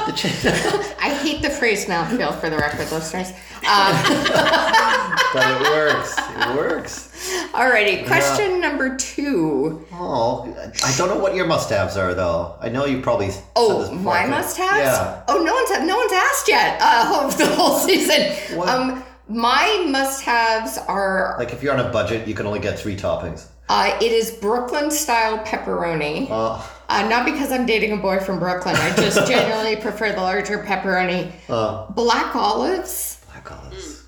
I 0.10 1.14
hate 1.22 1.42
the 1.42 1.50
phrase 1.50 1.86
mouthfeel 1.86 2.38
for 2.40 2.50
the 2.50 2.56
record, 2.56 2.90
listeners. 2.90 3.30
Um, 3.68 3.92
but 5.32 5.44
it 5.46 5.60
works. 5.62 6.16
It 6.18 6.56
works. 6.56 7.50
alrighty, 7.52 8.06
question 8.06 8.60
number 8.60 8.96
two. 8.96 9.86
Oh, 9.92 10.52
I 10.84 10.96
don't 10.96 11.08
know 11.08 11.18
what 11.18 11.34
your 11.34 11.46
must-haves 11.46 11.96
are 11.96 12.14
though. 12.14 12.56
I 12.60 12.70
know 12.70 12.86
you 12.86 13.00
probably. 13.02 13.30
said 13.30 13.44
Oh, 13.54 13.92
my 13.92 14.26
must-haves. 14.26 14.78
Yeah. 14.78 15.22
Oh, 15.28 15.42
no 15.44 15.54
one's 15.54 15.86
no 15.86 15.96
one's 15.96 16.12
asked 16.12 16.48
yet. 16.48 16.78
Uh, 16.80 17.24
of 17.26 17.36
the 17.36 17.46
whole 17.46 17.78
season. 17.78 18.56
What? 18.56 18.68
Um, 18.68 19.04
my 19.28 19.86
must-haves 19.88 20.78
are. 20.78 21.36
Like 21.38 21.52
if 21.52 21.62
you're 21.62 21.74
on 21.74 21.84
a 21.84 21.90
budget, 21.90 22.26
you 22.26 22.34
can 22.34 22.46
only 22.46 22.60
get 22.60 22.78
three 22.78 22.96
toppings. 22.96 23.46
Uh, 23.72 23.96
it 24.02 24.10
is 24.10 24.32
Brooklyn 24.32 24.90
style 24.90 25.38
pepperoni. 25.44 26.28
Uh, 26.30 26.60
Uh, 26.88 27.06
not 27.08 27.24
because 27.24 27.52
I'm 27.52 27.66
dating 27.66 27.92
a 27.92 27.96
boy 27.98 28.18
from 28.18 28.40
Brooklyn. 28.40 28.74
I 28.74 28.90
just 28.96 29.24
generally 29.30 29.76
prefer 29.76 30.10
the 30.10 30.20
larger 30.20 30.58
pepperoni. 30.64 31.30
uh, 31.48 31.86
Black 31.92 32.34
olives 32.34 33.20
black 33.30 33.46
olives. 33.52 34.02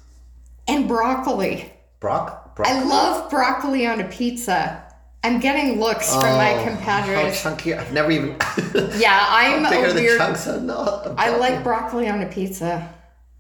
and 0.67 0.89
broccoli. 0.89 1.73
Brock. 2.01 2.57
Brock. 2.57 2.69
I 2.69 2.83
love 2.83 3.31
broccoli 3.31 3.87
on 3.87 4.01
a 4.01 4.09
pizza. 4.09 4.83
I'm 5.23 5.39
getting 5.39 5.79
looks 5.79 6.11
from 6.13 6.23
my 6.35 6.55
Oh, 6.55 6.59
How 6.59 6.65
compadres. 6.71 7.41
chunky! 7.41 7.73
I've 7.75 7.93
never 7.93 8.11
even. 8.11 8.35
Yeah, 8.99 9.25
I'm 9.31 9.63
bigger 9.71 9.87
a 9.87 9.93
the 9.93 10.01
weird. 10.01 10.19
chunks 10.19 10.49
are 10.49 10.61
not. 10.61 11.15
I 11.17 11.37
like 11.37 11.63
broccoli 11.63 12.09
on 12.09 12.21
a 12.23 12.27
pizza 12.27 12.93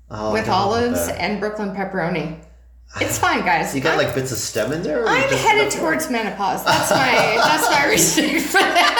Oh, 0.08 0.32
with 0.32 0.46
don't 0.46 0.54
know 0.54 0.68
about 0.70 0.82
olives 0.84 1.08
and 1.08 1.40
Brooklyn 1.40 1.74
pepperoni. 1.74 2.38
It's 3.00 3.18
fine, 3.18 3.44
guys. 3.44 3.74
You 3.74 3.80
got 3.80 3.98
I'm- 3.98 4.04
like 4.06 4.14
bits 4.14 4.32
of 4.32 4.38
stem 4.38 4.72
in 4.72 4.82
there. 4.82 5.04
or 5.04 5.08
I'm 5.08 5.22
you 5.24 5.30
just- 5.30 5.44
headed 5.46 5.70
towards 5.72 6.10
menopause. 6.10 6.64
That's 6.64 6.90
my 6.90 7.12
that's 7.42 7.70
my 7.70 7.86
reasoning 7.88 8.40
for 8.40 8.58
that. 8.58 8.98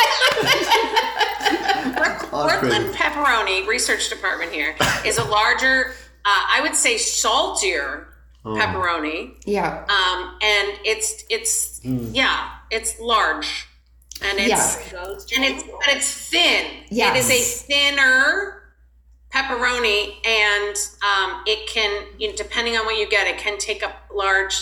Brooklyn 2.30 2.92
pepperoni 2.94 3.66
research 3.66 4.08
department 4.08 4.52
here 4.52 4.74
is 5.04 5.18
a 5.18 5.24
larger, 5.24 5.90
uh, 6.24 6.46
I 6.54 6.60
would 6.62 6.74
say, 6.74 6.96
saltier 6.96 8.08
Oh. 8.44 8.54
pepperoni, 8.56 9.34
Yeah. 9.44 9.84
um, 9.88 10.38
and 10.42 10.78
it's 10.84 11.22
it's 11.30 11.80
yeah, 11.84 12.48
it's 12.70 12.98
large, 12.98 13.68
and 14.22 14.38
it's 14.38 14.48
Yeah. 14.48 15.36
and 15.36 15.44
it's 15.44 15.62
but 15.62 15.88
it's 15.94 16.10
thin. 16.10 16.66
Yes. 16.88 17.14
It 17.14 17.18
is 17.20 17.30
a 17.30 17.40
thinner 17.66 18.61
pepperoni, 19.34 20.14
and 20.26 20.76
um, 21.02 21.42
it 21.46 21.68
can, 21.68 22.04
you 22.18 22.28
know, 22.30 22.36
depending 22.36 22.76
on 22.76 22.84
what 22.86 22.98
you 22.98 23.08
get, 23.08 23.26
it 23.26 23.38
can 23.38 23.58
take 23.58 23.82
up 23.82 23.92
large 24.14 24.54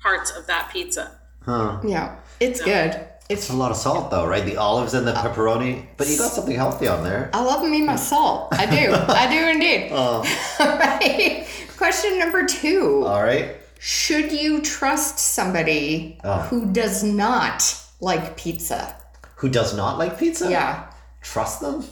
parts 0.00 0.30
of 0.30 0.46
that 0.46 0.70
pizza. 0.72 1.18
Huh. 1.44 1.80
Yeah. 1.84 2.16
It's 2.40 2.60
good. 2.62 2.94
It's 3.30 3.42
It's 3.46 3.50
a 3.50 3.54
lot 3.56 3.70
of 3.70 3.76
salt 3.76 4.10
though, 4.10 4.26
right? 4.26 4.44
The 4.44 4.56
olives 4.56 4.94
and 4.94 5.06
the 5.06 5.12
uh, 5.16 5.22
pepperoni, 5.22 5.86
but 5.96 6.08
you 6.08 6.16
got 6.16 6.30
something 6.30 6.54
healthy 6.54 6.86
on 6.88 7.02
there. 7.04 7.30
I 7.32 7.42
love 7.42 7.62
me 7.68 7.82
my 7.82 7.96
salt. 7.96 8.48
I 8.52 8.66
do. 8.66 8.92
I 8.94 9.28
do 9.30 9.48
indeed. 9.54 9.88
Oh, 9.92 10.22
uh. 10.60 10.64
All 10.64 10.78
right. 10.78 11.46
Question 11.76 12.18
number 12.18 12.46
two. 12.46 13.04
all 13.06 13.22
right. 13.22 13.56
Should 13.80 14.32
you 14.32 14.60
trust 14.60 15.18
somebody 15.18 16.18
Oh. 16.24 16.38
who 16.50 16.66
does 16.72 17.02
not 17.04 17.62
like 18.00 18.36
pizza? 18.36 18.96
Who 19.36 19.48
does 19.48 19.74
not 19.76 19.98
like 19.98 20.18
pizza? 20.18 20.50
Yeah. 20.50 20.90
Trust 21.22 21.60
them? 21.60 21.84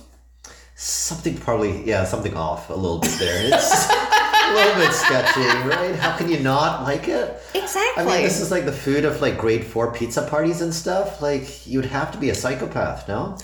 Something 0.79 1.39
probably, 1.39 1.87
yeah, 1.89 2.05
something 2.05 2.37
off 2.37 2.69
a 2.69 2.75
little 2.75 2.99
bit 2.99 3.13
there. 3.19 3.47
It's 3.47 3.89
a 3.91 4.55
little 4.55 4.75
bit 4.75 4.93
sketchy, 4.93 5.41
right? 5.67 5.95
How 5.97 6.15
can 6.19 6.29
you 6.29 6.39
not 6.41 6.83
like 6.83 7.09
it? 7.09 7.41
Exactly. 7.55 8.03
I 8.03 8.05
mean, 8.07 8.23
this 8.23 8.41
is 8.41 8.51
like 8.51 8.67
the 8.67 8.73
food 8.73 9.07
of 9.07 9.23
like 9.23 9.39
grade 9.39 9.65
four 9.65 9.91
pizza 9.93 10.23
parties 10.23 10.61
and 10.61 10.75
stuff. 10.75 11.23
Like, 11.23 11.67
you'd 11.67 11.87
have 11.87 12.13
to 12.13 12.19
be 12.19 12.29
a 12.29 12.35
psychopath, 12.35 13.09
no? 13.09 13.39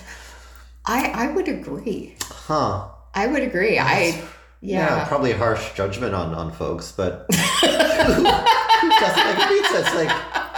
I 0.85 1.07
I 1.07 1.31
would 1.31 1.47
agree. 1.47 2.15
Huh. 2.23 2.89
I 3.15 3.25
would 3.25 3.41
agree. 3.41 3.79
I 3.79 4.21
Yeah, 4.61 4.97
yeah. 4.97 5.05
probably 5.05 5.31
harsh 5.33 5.73
judgment 5.73 6.13
on, 6.13 6.35
on 6.35 6.51
folks, 6.51 6.91
but 6.91 7.25
who, 7.31 7.67
who 7.67 8.89
doesn't 8.99 9.25
like 9.25 9.49
pizza? 9.49 9.79
It's 9.79 9.95
like, 9.95 10.11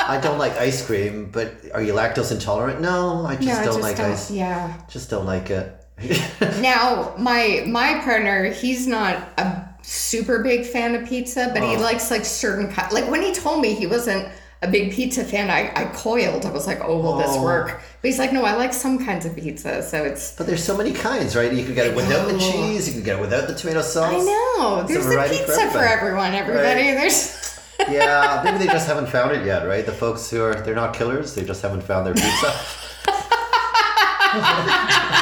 I 0.10 0.20
don't 0.22 0.38
like 0.40 0.54
ice 0.58 0.86
cream, 0.86 1.30
but 1.32 1.54
are 1.74 1.82
you 1.82 1.94
lactose 1.94 2.34
intolerant? 2.34 2.82
No, 2.82 3.26
I 3.26 3.36
just 3.38 3.48
No, 3.48 3.56
don't 3.56 3.66
just 3.66 3.82
like 3.82 3.96
don't. 3.98 4.12
ice. 4.12 4.30
Yeah. 4.30 4.74
Just 4.90 5.10
don't 5.10 5.26
like 5.26 5.50
it. 5.52 5.82
now, 6.62 7.16
my 7.18 7.64
my 7.68 8.00
partner, 8.04 8.52
he's 8.52 8.86
not 8.88 9.16
a 9.38 9.68
super 9.82 10.44
big 10.44 10.66
fan 10.66 10.96
of 10.96 11.08
pizza, 11.08 11.52
but 11.54 11.64
he 11.64 11.76
uh-huh. 11.76 11.84
likes 11.84 12.12
like 12.12 12.26
certain 12.26 12.72
kind. 12.72 12.92
Like 12.92 13.10
when 13.10 13.22
he 13.22 13.34
told 13.34 13.62
me 13.62 13.74
he 13.74 13.88
wasn't 13.88 14.28
a 14.62 14.68
big 14.68 14.92
pizza 14.92 15.24
fan, 15.24 15.50
I, 15.50 15.72
I 15.76 15.86
coiled. 15.94 16.46
I 16.46 16.52
was 16.52 16.68
like, 16.68 16.80
oh, 16.82 16.98
will 17.00 17.18
this 17.18 17.32
Oh. 17.32 17.44
work? 17.44 17.82
But 18.02 18.08
he's 18.08 18.20
like, 18.20 18.34
no, 18.34 18.44
I 18.44 18.56
like 18.56 18.74
some 18.74 19.04
kinds 19.06 19.26
of 19.26 19.36
pizza, 19.36 19.84
so 19.84 20.04
it's. 20.04 20.32
But 20.36 20.48
there's 20.48 20.64
so 20.64 20.76
many 20.76 20.92
kinds, 20.92 21.36
right? 21.36 21.52
You 21.52 21.64
can 21.64 21.76
get 21.76 21.88
it 21.88 21.96
without 21.96 22.28
the 22.28 22.38
cheese. 22.38 22.88
You 22.88 22.94
can 22.94 23.04
get 23.04 23.18
it 23.18 23.22
without 23.22 23.48
the 23.48 23.56
tomato 23.56 23.82
sauce. 23.82 24.14
I 24.14 24.18
know. 24.18 24.84
There's 24.88 25.06
a 25.06 25.10
variety 25.10 25.38
pizza 25.38 25.70
for, 25.72 25.80
everyone. 25.80 26.34
Everybody. 26.34 26.88
Right. 26.88 26.96
There's. 26.96 27.44
Yeah, 27.90 28.42
maybe 28.44 28.58
they 28.58 28.68
just 28.68 28.88
haven't 28.88 29.10
found 29.10 29.34
it 29.34 29.46
yet, 29.46 29.68
right? 29.68 29.86
The 29.86 29.92
folks 29.92 30.30
who 30.32 30.42
are 30.42 30.56
they're 30.56 30.74
not 30.74 30.96
killers. 30.96 31.36
They 31.36 31.44
just 31.44 31.62
haven't 31.62 31.82
found 31.82 32.08
their 32.08 32.14
pizza. 32.14 32.54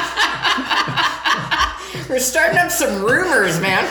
We're 2.14 2.20
starting 2.20 2.58
up 2.58 2.70
some 2.70 3.02
rumors, 3.02 3.60
man. 3.60 3.84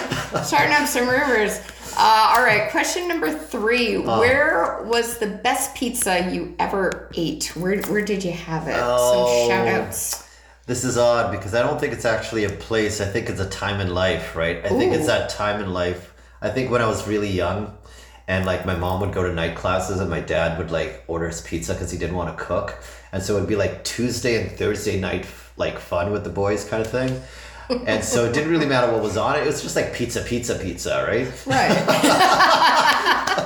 starting 0.45 0.71
up 0.73 0.87
some 0.87 1.09
rumors. 1.09 1.59
Uh, 1.97 2.33
all 2.33 2.41
right, 2.41 2.71
question 2.71 3.09
number 3.09 3.37
three. 3.37 3.97
Uh. 3.97 4.17
Where 4.17 4.81
was 4.85 5.17
the 5.17 5.27
best 5.27 5.75
pizza 5.75 6.31
you 6.31 6.55
ever 6.57 7.11
ate? 7.15 7.53
Where, 7.53 7.81
where 7.81 8.01
did 8.01 8.23
you 8.23 8.31
have 8.31 8.69
it? 8.69 8.77
Oh. 8.77 9.49
Some 9.49 9.49
shout 9.49 9.67
outs. 9.67 10.29
This 10.67 10.85
is 10.85 10.97
odd 10.97 11.31
because 11.31 11.53
I 11.53 11.63
don't 11.63 11.77
think 11.77 11.91
it's 11.91 12.05
actually 12.05 12.45
a 12.45 12.49
place. 12.49 13.01
I 13.01 13.05
think 13.07 13.29
it's 13.29 13.41
a 13.41 13.49
time 13.49 13.81
in 13.81 13.93
life, 13.93 14.37
right? 14.37 14.63
I 14.63 14.69
think 14.69 14.93
it's 14.93 15.07
that 15.07 15.29
time 15.29 15.61
in 15.61 15.73
life. 15.73 16.13
I 16.41 16.49
think 16.49 16.71
when 16.71 16.81
I 16.81 16.87
was 16.87 17.05
really 17.05 17.29
young 17.29 17.75
and 18.29 18.45
like 18.45 18.65
my 18.65 18.77
mom 18.77 19.01
would 19.01 19.11
go 19.11 19.23
to 19.23 19.33
night 19.33 19.57
classes 19.57 19.99
and 19.99 20.09
my 20.09 20.21
dad 20.21 20.57
would 20.57 20.71
like 20.71 21.03
order 21.07 21.27
his 21.27 21.41
pizza 21.41 21.73
because 21.73 21.91
he 21.91 21.97
didn't 21.97 22.15
want 22.15 22.37
to 22.37 22.41
cook. 22.41 22.81
And 23.11 23.21
so 23.21 23.35
it'd 23.35 23.49
be 23.49 23.57
like 23.57 23.83
Tuesday 23.83 24.41
and 24.41 24.49
Thursday 24.49 24.97
night, 24.97 25.27
like 25.57 25.77
fun 25.77 26.13
with 26.13 26.23
the 26.23 26.29
boys 26.29 26.63
kind 26.63 26.81
of 26.81 26.89
thing. 26.89 27.21
And 27.69 28.03
so 28.03 28.25
it 28.25 28.33
didn't 28.33 28.51
really 28.51 28.65
matter 28.65 28.91
what 28.91 29.01
was 29.01 29.17
on 29.17 29.35
it. 29.37 29.43
It 29.43 29.47
was 29.47 29.61
just 29.61 29.75
like 29.75 29.93
pizza, 29.93 30.21
pizza, 30.21 30.55
pizza, 30.55 31.05
right? 31.07 31.27
Right. 31.45 31.83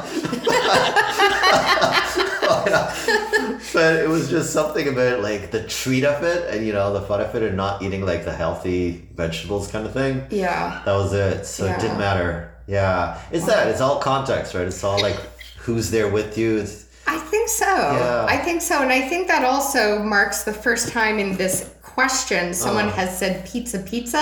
but 3.74 3.96
it 3.96 4.10
was 4.10 4.30
just 4.30 4.52
something 4.52 4.88
about 4.88 5.22
like 5.22 5.52
the 5.52 5.64
treat 5.68 6.04
of 6.04 6.24
it 6.24 6.54
and 6.54 6.66
you 6.66 6.74
know 6.74 6.94
the 6.94 7.02
fun 7.02 7.22
of 7.22 7.34
it 7.36 7.44
and 7.44 7.56
not 7.58 7.82
eating 7.82 8.06
like 8.06 8.26
the 8.26 8.34
healthy 8.34 9.08
vegetables 9.16 9.70
kind 9.72 9.86
of 9.86 9.94
thing. 9.94 10.26
yeah. 10.30 10.82
That 10.86 10.94
was 10.94 11.14
it. 11.14 11.46
So 11.46 11.66
it 11.66 11.80
didn't 11.80 11.98
matter. 11.98 12.54
Yeah, 12.68 13.22
it's 13.32 13.46
that. 13.46 13.68
It's 13.68 13.82
all 13.82 14.00
context, 14.00 14.54
right? 14.54 14.68
It's 14.68 14.84
all 14.84 15.02
like 15.02 15.18
who's 15.58 15.90
there 15.92 16.10
with 16.10 16.38
you. 16.38 16.58
It's, 16.58 16.86
I 17.08 17.18
think 17.18 17.48
so. 17.50 17.66
Yeah. 17.66 18.26
I 18.28 18.38
think 18.38 18.62
so. 18.62 18.82
And 18.82 18.92
I 18.92 19.08
think 19.08 19.28
that 19.28 19.46
also 19.46 20.04
marks 20.04 20.44
the 20.44 20.54
first 20.54 20.90
time 20.90 21.20
in 21.20 21.38
this 21.38 21.74
question 22.08 22.54
someone 22.54 22.90
Uh. 22.90 22.92
has 22.92 23.18
said 23.18 23.44
pizza 23.50 23.80
pizza 23.80 24.20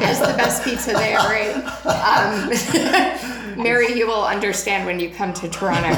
as 0.00 0.18
the 0.18 0.32
best 0.38 0.64
pizza 0.64 0.92
they 0.94 1.14
ever 1.14 1.34
ate. 1.34 1.56
Um, 1.84 3.62
Mary, 3.62 3.92
you 3.98 4.06
will 4.06 4.24
understand 4.24 4.86
when 4.86 4.98
you 4.98 5.10
come 5.10 5.34
to 5.34 5.46
Toronto. 5.46 5.92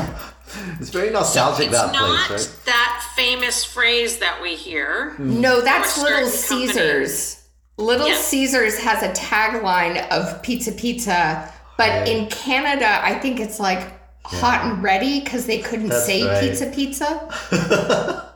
it's 0.80 0.90
very 0.90 1.10
nostalgic 1.10 1.68
It's 1.68 1.76
that 1.78 1.92
not 1.92 2.26
place, 2.26 2.49
right? 2.49 2.66
that 2.66 3.12
famous 3.14 3.62
phrase 3.64 4.18
that 4.18 4.42
we 4.42 4.56
hear. 4.56 5.14
No, 5.20 5.60
that's 5.60 5.96
Little 5.96 6.26
certain 6.26 6.66
Caesars. 6.72 7.40
Little 7.78 8.08
Yeah. 8.08 8.16
Caesars 8.16 8.78
has 8.80 9.00
a 9.04 9.10
tagline 9.12 10.08
of 10.10 10.42
pizza 10.42 10.72
pizza, 10.72 11.49
but 11.78 11.90
Right. 11.90 12.08
in 12.08 12.26
Canada, 12.26 12.99
I 13.04 13.14
think 13.14 13.38
it's 13.38 13.60
like 13.60 13.82
hot 14.25 14.64
and 14.64 14.82
ready 14.82 15.20
because 15.20 15.46
they 15.46 15.58
couldn't 15.58 15.90
That's 15.90 16.06
say 16.06 16.25
right. 16.26 16.40
pizza 16.40 16.66
pizza. 16.66 18.26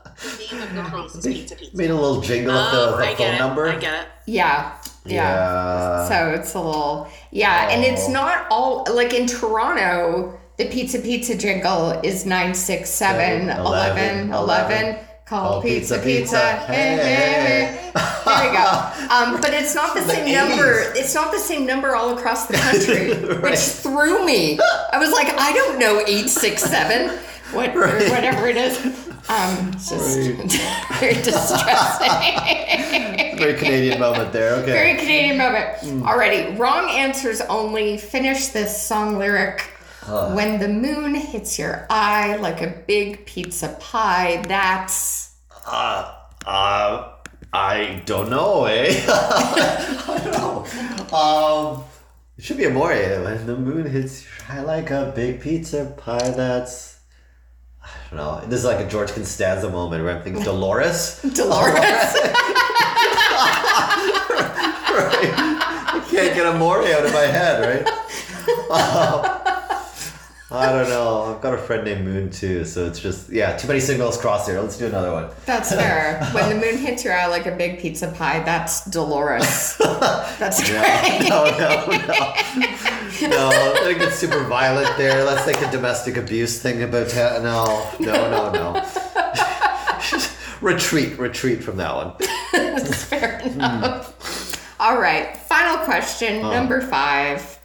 Name 0.75 0.85
of 0.87 0.91
place 0.93 1.15
is 1.15 1.27
Pizza 1.27 1.57
Pizza. 1.57 1.77
Made 1.77 1.91
a 1.91 1.95
little 1.95 2.21
jingle 2.21 2.57
of 2.57 2.73
Oh, 2.75 2.91
the, 2.93 2.97
the 2.97 3.03
I 3.03 3.07
phone 3.09 3.17
get 3.19 3.35
it. 3.35 3.39
number. 3.39 3.69
I 3.69 3.77
get 3.79 3.95
it. 4.03 4.09
Yeah. 4.27 4.73
Yeah. 5.05 5.15
Yeah. 5.15 6.09
So 6.09 6.31
it's 6.41 6.55
a 6.55 6.61
little, 6.61 7.09
yeah, 7.31 7.69
and 7.71 7.85
it's 7.85 8.09
Oh. 8.09 8.13
not 8.13 8.47
all 8.51 8.87
like 8.93 9.13
in 9.15 9.27
Toronto. 9.27 10.39
The 10.57 10.67
pizza 10.69 10.99
pizza 11.01 11.37
jingle 11.37 11.91
is 12.05 12.25
967 12.25 12.87
Seven, 12.87 13.51
11 13.51 14.31
11, 14.31 14.33
11. 14.33 14.97
Call 15.27 15.53
Call 15.53 15.63
pizza 15.63 15.97
pizza, 15.99 16.05
pizza. 16.05 16.57
pizza. 16.67 16.73
Hey, 16.73 16.97
hey, 16.97 17.03
hey. 17.03 17.91
There 18.25 18.51
we 18.51 18.57
go. 18.57 18.91
Um, 19.15 19.41
but 19.41 19.53
it's 19.53 19.75
not 19.75 19.95
the 19.95 20.01
The 20.01 20.09
same 20.11 20.33
number. 20.35 20.85
80s. 20.93 20.97
It's 20.97 21.15
not 21.15 21.31
the 21.33 21.39
same 21.39 21.67
number 21.67 21.95
all 21.95 22.17
across 22.17 22.47
the 22.47 22.55
country, 22.55 23.13
Right. 23.35 23.43
which 23.43 23.59
threw 23.59 24.25
me. 24.25 24.59
I 24.93 24.99
was 24.99 25.13
like, 25.13 25.29
I 25.39 25.53
don't 25.53 25.79
know 25.79 26.01
867, 26.01 27.11
what, 27.53 27.71
or 27.77 27.87
whatever 28.11 28.49
it 28.49 28.57
is. 28.57 28.79
Um, 29.29 29.73
just 29.73 30.19
very 31.01 31.15
distressing. 31.15 32.11
Very 33.39 33.55
Canadian 33.59 33.99
moment 33.99 34.33
there. 34.33 34.55
Okay. 34.55 34.73
Very 34.73 34.95
Canadian 34.97 35.39
moment. 35.39 35.77
Hmm. 35.79 36.03
Alrighty, 36.03 36.57
wrong 36.59 36.89
answers 36.91 37.41
only. 37.43 37.97
Finish 37.99 38.49
this 38.49 38.81
song 38.81 39.19
lyric. 39.19 39.63
when 40.07 40.61
the 40.61 40.69
moon 40.69 41.15
hits 41.15 41.59
your 41.59 41.87
eye 41.91 42.37
like 42.37 42.61
a 42.63 42.83
big 42.87 43.27
pizza 43.27 43.77
pie, 43.81 44.43
that's. 44.47 45.35
Uh, 45.67 46.15
uh, 46.47 47.13
I 47.53 48.03
don't 48.07 48.31
know, 48.31 48.65
eh? 48.67 49.05
I 49.09 50.21
don't 50.25 50.33
know. 51.13 51.17
Um, 51.17 51.85
it 52.37 52.45
should 52.45 52.57
be 52.57 52.65
amore? 52.65 52.91
When 52.91 53.47
the 53.47 53.57
moon 53.57 53.87
hits 53.91 54.25
your 54.25 54.33
eye 54.57 54.63
like 54.63 54.91
a 54.91 55.13
big 55.15 55.41
pizza 55.41 55.95
pie, 55.97 56.31
that's. 56.31 56.94
I 58.13 58.17
don't 58.17 58.19
know. 58.19 58.41
This 58.49 58.61
is 58.61 58.65
like 58.65 58.81
a 58.85 58.89
George 58.89 59.11
Costanza 59.13 59.69
moment 59.69 60.03
where 60.05 60.17
I'm 60.17 60.23
thinking 60.23 60.43
Dolores. 60.51 61.21
Dolores. 61.23 61.75
right? 64.95 65.33
I 65.37 66.07
can't 66.11 66.35
get 66.35 66.47
amore 66.47 66.83
out 66.83 67.05
of 67.07 67.13
my 67.13 67.23
head, 67.23 67.85
right? 67.85 67.87
I 70.51 70.71
don't 70.71 70.89
know. 70.89 71.35
I've 71.35 71.41
got 71.41 71.55
a 71.55 71.59
friend 71.59 71.85
named 71.85 72.05
Moon 72.05 72.31
too, 72.31 72.65
so 72.65 72.87
it's 72.87 73.01
just 73.01 73.29
yeah, 73.29 73.57
too 73.57 73.67
many 73.67 73.81
signals 73.81 74.17
crossed 74.17 74.49
here. 74.49 74.61
Let's 74.61 74.77
do 74.79 74.87
another 74.87 75.11
one. 75.13 75.31
That's 75.47 75.73
fair. 75.75 76.23
when 76.33 76.49
the 76.49 76.55
moon 76.55 76.79
hits 76.79 77.03
your 77.03 77.13
eye 77.13 77.27
like 77.27 77.47
a 77.47 77.57
big 77.57 77.81
pizza 77.81 78.07
pie, 78.13 78.39
that's 78.45 78.85
Dolores. 78.85 79.77
That's 80.39 80.69
Yeah. 80.71 81.19
great. 81.19 81.29
No, 81.29 81.45
no, 81.59 81.87
no. 82.07 82.35
No, 83.23 83.49
I 83.49 83.81
think 83.83 84.01
it's 84.01 84.17
super 84.17 84.45
violent 84.45 84.97
there. 84.97 85.25
That's 85.25 85.47
like 85.47 85.61
a 85.63 85.71
domestic 85.71 86.17
abuse 86.17 86.61
thing 86.61 86.83
about 86.83 87.09
ta- 87.09 87.41
no, 87.43 87.91
no, 88.01 88.31
no, 88.31 88.53
no. 88.53 88.87
retreat, 90.61 91.19
retreat 91.19 91.63
from 91.63 91.77
that 91.77 91.95
one. 91.95 92.13
That's 92.53 93.05
fair 93.05 93.41
enough. 93.41 94.81
All 94.81 94.99
right, 94.99 95.37
final 95.37 95.85
question, 95.85 96.45
uh-huh. 96.45 96.55
number 96.55 96.81
five. 96.81 97.59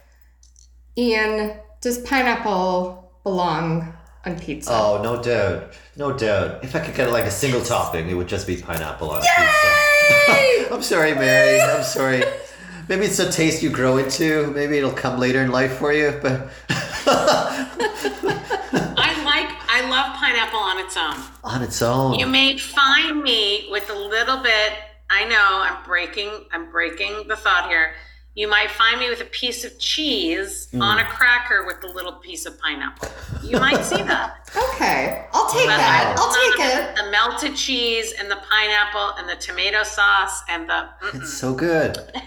Ian, 0.98 1.60
does 1.82 1.98
pineapple 2.00 3.12
belong 3.24 3.94
on 4.26 4.40
pizza? 4.40 4.72
Oh, 4.72 5.02
no 5.02 5.22
doubt, 5.22 5.74
no 5.96 6.14
doubt. 6.14 6.64
If 6.64 6.76
I 6.76 6.80
could 6.80 6.96
get 6.96 7.12
like 7.12 7.26
a 7.26 7.32
single 7.32 7.62
topping, 7.62 8.10
it 8.10 8.14
would 8.14 8.28
just 8.28 8.46
be 8.46 8.58
pineapple 8.58 9.10
on 9.10 9.22
pizza. 9.22 10.72
I'm 10.74 10.84
sorry, 10.84 11.16
Mary. 11.16 11.60
I'm 11.62 11.84
sorry. 11.84 12.24
Maybe 12.90 13.06
it's 13.06 13.20
a 13.20 13.32
taste 13.32 13.62
you 13.64 13.70
grow 13.70 13.98
into. 13.98 14.48
Maybe 14.48 14.78
it'll 14.80 14.92
come 14.92 15.20
later 15.20 15.42
in 15.44 15.52
life 15.52 15.74
for 15.78 15.94
you, 15.94 16.18
but 16.24 16.50
I 16.70 17.70
like, 19.24 19.50
I 19.70 19.88
love 19.90 20.16
pineapple 20.18 20.60
on 20.60 20.80
its 20.80 20.98
own. 20.98 21.16
on 21.44 21.62
its 21.62 21.82
own. 21.82 22.16
You 22.20 22.28
may 22.28 22.58
find 22.58 23.22
me 23.24 23.68
with 23.70 23.90
a 23.90 23.94
little 23.96 24.38
bit. 24.42 24.74
I 25.10 25.26
know 25.26 25.62
I'm 25.64 25.84
breaking. 25.86 26.46
I'm 26.52 26.72
breaking 26.72 27.28
the 27.28 27.36
thought 27.36 27.70
here. 27.70 27.94
You 28.36 28.48
might 28.48 28.70
find 28.72 29.00
me 29.00 29.10
with 29.10 29.22
a 29.22 29.26
piece 29.26 29.66
of 29.66 29.78
cheese 29.80 30.68
Mm. 30.74 30.82
on 30.82 31.00
a 31.00 31.06
cracker 31.06 31.66
with 31.66 31.84
a 31.84 31.88
little 31.94 32.14
piece 32.14 32.46
of 32.46 32.60
pineapple. 32.60 33.10
You 33.44 33.60
might 33.60 33.84
see 33.84 34.02
that. 34.04 34.36
Okay, 34.74 35.26
I'll 35.34 35.50
take 35.52 35.68
But 35.68 35.78
that. 35.78 36.16
I 36.18 36.20
I'll 36.20 36.34
take 36.34 36.60
it. 36.74 36.96
The 36.96 37.12
melted 37.12 37.56
cheese 37.56 38.14
and 38.18 38.32
the 38.32 38.38
pineapple 38.50 39.12
and 39.20 39.30
the 39.30 39.36
tomato 39.36 39.84
sauce 39.84 40.42
and 40.50 40.68
the. 40.68 40.88
mm-mm. 41.04 41.22
It's 41.22 41.34
so 41.34 41.54
good. 41.54 41.98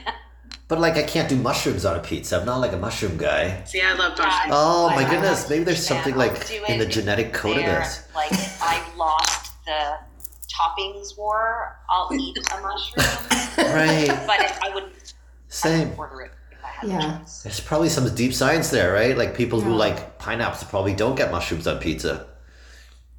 But 0.73 0.81
like, 0.81 0.95
I 0.97 1.03
can't 1.03 1.29
do 1.29 1.37
mushrooms 1.37 1.85
on 1.85 1.97
a 1.99 2.01
pizza. 2.01 2.41
I'm 2.41 2.47
not 2.47 2.57
like 2.57 2.73
a 2.73 2.79
mushroom 2.79 3.19
guy. 3.19 3.63
See, 3.65 3.83
I 3.83 3.93
love 3.93 4.17
mushrooms. 4.17 4.53
Oh 4.53 4.89
my 4.89 5.05
I- 5.05 5.11
goodness! 5.11 5.51
Maybe 5.51 5.65
there's 5.65 5.87
something 5.87 6.17
like 6.17 6.51
in 6.67 6.79
the 6.79 6.87
genetic 6.87 7.35
code 7.35 7.59
of 7.59 7.63
there, 7.67 7.81
this. 7.81 8.09
Like 8.15 8.33
if 8.33 8.63
I 8.63 8.83
lost 8.97 9.53
the 9.67 9.99
toppings 10.51 11.19
war, 11.19 11.77
I'll 11.91 12.09
eat 12.19 12.39
a 12.39 12.61
mushroom. 12.63 13.05
Right. 13.75 14.07
but 14.27 14.41
if 14.41 14.63
I 14.63 14.71
would 14.75 14.91
Same. 15.49 15.93
order 15.99 16.23
it 16.23 16.31
if 16.51 16.65
I 16.65 16.69
had 16.69 16.89
Yeah. 16.89 16.99
the 17.01 17.19
choice. 17.19 17.43
There's 17.43 17.61
probably 17.61 17.91
some 17.91 18.15
deep 18.15 18.33
science 18.33 18.71
there, 18.71 18.95
right? 18.95 19.15
Like 19.15 19.37
people 19.37 19.61
who 19.61 19.75
like 19.75 20.19
pineapples 20.19 20.65
probably 20.65 20.95
don't 20.95 21.17
get 21.17 21.31
mushrooms 21.31 21.67
on 21.67 21.81
pizza. 21.81 22.29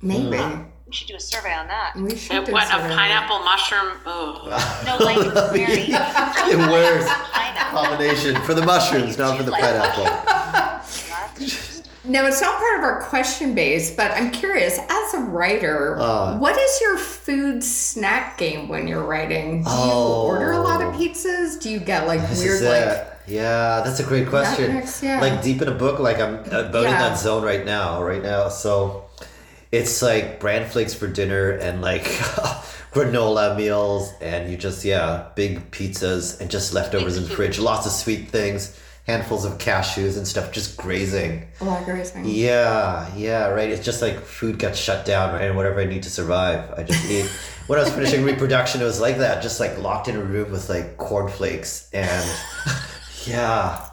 Maybe. 0.02 0.38
Hmm. 0.40 0.64
We 0.94 0.98
should 0.98 1.08
do 1.08 1.16
a 1.16 1.20
survey 1.20 1.52
on 1.56 1.68
that. 1.70 1.94
We 1.96 2.16
should 2.16 2.36
And 2.36 2.46
do 2.46 2.52
what 2.52 2.66
a 2.66 2.68
sort 2.68 2.82
of- 2.84 2.92
pineapple 2.92 3.40
mushroom? 3.40 3.94
Oh, 4.06 4.44
No, 4.86 5.04
like 5.04 5.52
Mary. 5.52 5.86
It 5.90 6.58
works. 6.70 7.12
Pineapple. 7.32 7.82
Combination 7.84 8.40
for 8.44 8.54
the 8.54 8.62
mushrooms, 8.64 9.18
not 9.18 9.36
for 9.36 9.42
the 9.42 9.50
pineapple. 9.54 10.04
That's. 10.04 11.82
Now, 12.06 12.26
it's 12.28 12.42
not 12.42 12.60
part 12.60 12.78
of 12.80 12.84
our 12.84 13.02
question 13.04 13.56
base, 13.56 13.96
but 13.96 14.12
I'm 14.12 14.30
curious, 14.30 14.78
as 14.78 14.86
as 14.90 15.14
a 15.16 15.20
writer, 15.22 15.98
Uh. 16.00 16.38
what 16.38 16.56
is 16.60 16.82
your 16.82 16.98
food 16.98 17.64
snack 17.64 18.38
game 18.38 18.68
when 18.68 18.88
you're 18.88 19.04
writing? 19.06 19.64
Do 19.64 19.70
you 19.70 19.76
Oh. 19.76 20.26
order 20.28 20.52
a 20.52 20.60
lot 20.60 20.82
of 20.84 20.94
pizzas? 20.96 21.60
Do 21.60 21.70
you 21.72 21.80
get 21.80 22.06
like 22.06 22.20
This 22.30 22.40
weird 22.40 22.56
is 22.56 22.62
like 22.62 22.98
it. 22.98 23.08
Yeah, 23.26 23.82
that's 23.86 24.00
a 24.02 24.04
great 24.04 24.28
question. 24.30 24.76
mix, 24.76 25.02
yeah. 25.02 25.22
Like 25.22 25.42
deep 25.42 25.62
in 25.62 25.68
a 25.70 25.72
book, 25.74 25.98
like 26.00 26.20
I'm 26.20 26.36
about 26.46 26.76
in 26.86 26.92
Yeah. 26.92 27.10
that 27.10 27.18
zone 27.18 27.42
right 27.44 27.66
now, 27.66 28.04
right 28.04 28.22
now. 28.22 28.50
So 28.50 29.06
it's 29.74 30.04
like 30.04 30.40
bran 30.40 30.70
flakes 30.70 30.94
for 30.94 31.08
dinner 31.08 31.50
and 31.50 31.82
like 31.82 32.04
granola 32.94 33.58
meals 33.58 34.14
and 34.22 34.52
you 34.52 34.56
just 34.56 34.86
yeah, 34.86 35.30
big 35.34 35.72
pizzas 35.72 36.40
and 36.40 36.52
just 36.52 36.76
leftovers 36.76 37.18
in 37.18 37.24
the 37.24 37.30
fridge, 37.30 37.58
lots 37.72 37.88
of 37.88 37.92
sweet 37.92 38.30
things, 38.30 38.80
handfuls 39.08 39.46
of 39.46 39.58
cashews 39.58 40.16
and 40.16 40.28
stuff 40.28 40.52
just 40.52 40.78
grazing. 40.78 41.48
a 41.60 41.66
lot 41.66 41.82
of 41.82 41.90
everything? 41.90 42.24
Yeah, 42.24 43.12
yeah, 43.16 43.48
right. 43.48 43.68
It's 43.68 43.84
just 43.84 44.04
like 44.04 44.20
food 44.20 44.60
gets 44.60 44.78
shut 44.78 45.08
down, 45.08 45.34
right? 45.34 45.46
And 45.46 45.58
whatever 45.58 45.82
I 45.82 45.86
need 45.86 46.04
to 46.04 46.12
survive, 46.12 46.72
I 46.78 46.84
just 46.84 47.10
eat. 47.10 47.26
when 47.66 47.80
I 47.80 47.82
was 47.82 47.92
finishing 47.92 48.24
reproduction, 48.24 48.80
it 48.80 48.86
was 48.86 49.02
like 49.02 49.18
that, 49.18 49.42
just 49.42 49.60
like 49.60 49.80
locked 49.80 50.08
in 50.08 50.16
a 50.16 50.24
room 50.24 50.52
with 50.52 50.70
like 50.70 50.98
cornflakes 50.98 51.90
and 51.94 52.30
yeah, 53.26 53.90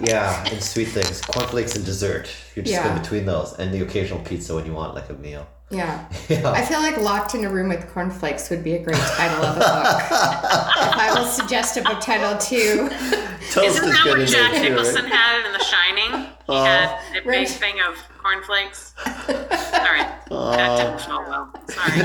yeah, 0.00 0.44
and 0.50 0.62
sweet 0.62 0.86
things, 0.88 1.20
cornflakes 1.20 1.74
and 1.76 1.84
dessert. 1.84 2.28
You're 2.54 2.64
just 2.64 2.74
Yeah. 2.74 2.94
in 2.94 3.00
between 3.02 3.24
those, 3.26 3.52
and 3.58 3.72
the 3.72 3.80
occasional 3.82 4.20
pizza 4.20 4.54
when 4.54 4.66
you 4.66 4.72
want 4.72 4.94
like 4.94 5.08
a 5.10 5.14
meal. 5.14 5.46
Yeah. 5.70 6.04
Yeah. 6.28 6.50
I 6.52 6.62
feel 6.64 6.80
like 6.80 6.96
Locked 6.98 7.34
in 7.34 7.44
a 7.44 7.50
Room 7.50 7.68
with 7.68 7.86
Cornflakes 7.92 8.48
would 8.50 8.62
be 8.64 8.74
a 8.74 8.82
great 8.82 8.96
title 8.96 9.44
of 9.44 9.56
a 9.56 9.60
book. 9.60 9.66
if 10.10 10.96
I 10.96 11.12
will 11.14 11.26
suggest 11.26 11.76
a 11.76 11.82
book 11.82 12.00
title 12.00 12.36
too. 12.38 12.88
Toast 13.50 13.58
Isn't 13.58 13.84
is 13.84 13.94
that 13.94 14.00
good 14.04 14.10
what 14.10 14.20
in 14.20 14.26
Jack 14.26 14.52
Nicholson 14.52 15.04
right? 15.04 15.12
had 15.12 15.46
in 15.46 15.52
The 15.52 15.62
Shining? 15.64 16.20
He 16.46 16.52
Oh. 16.52 16.64
had 16.64 16.98
a 17.10 17.14
big 17.14 17.26
Right. 17.26 17.48
thing 17.48 17.74
of 17.86 17.96
cornflakes. 18.22 18.94
Sorry, 19.04 20.00
that 20.00 20.26
didn't 20.28 20.30
uh-huh. 20.30 20.98
show 20.98 21.20
well. 21.28 21.50
Sorry. 21.68 22.00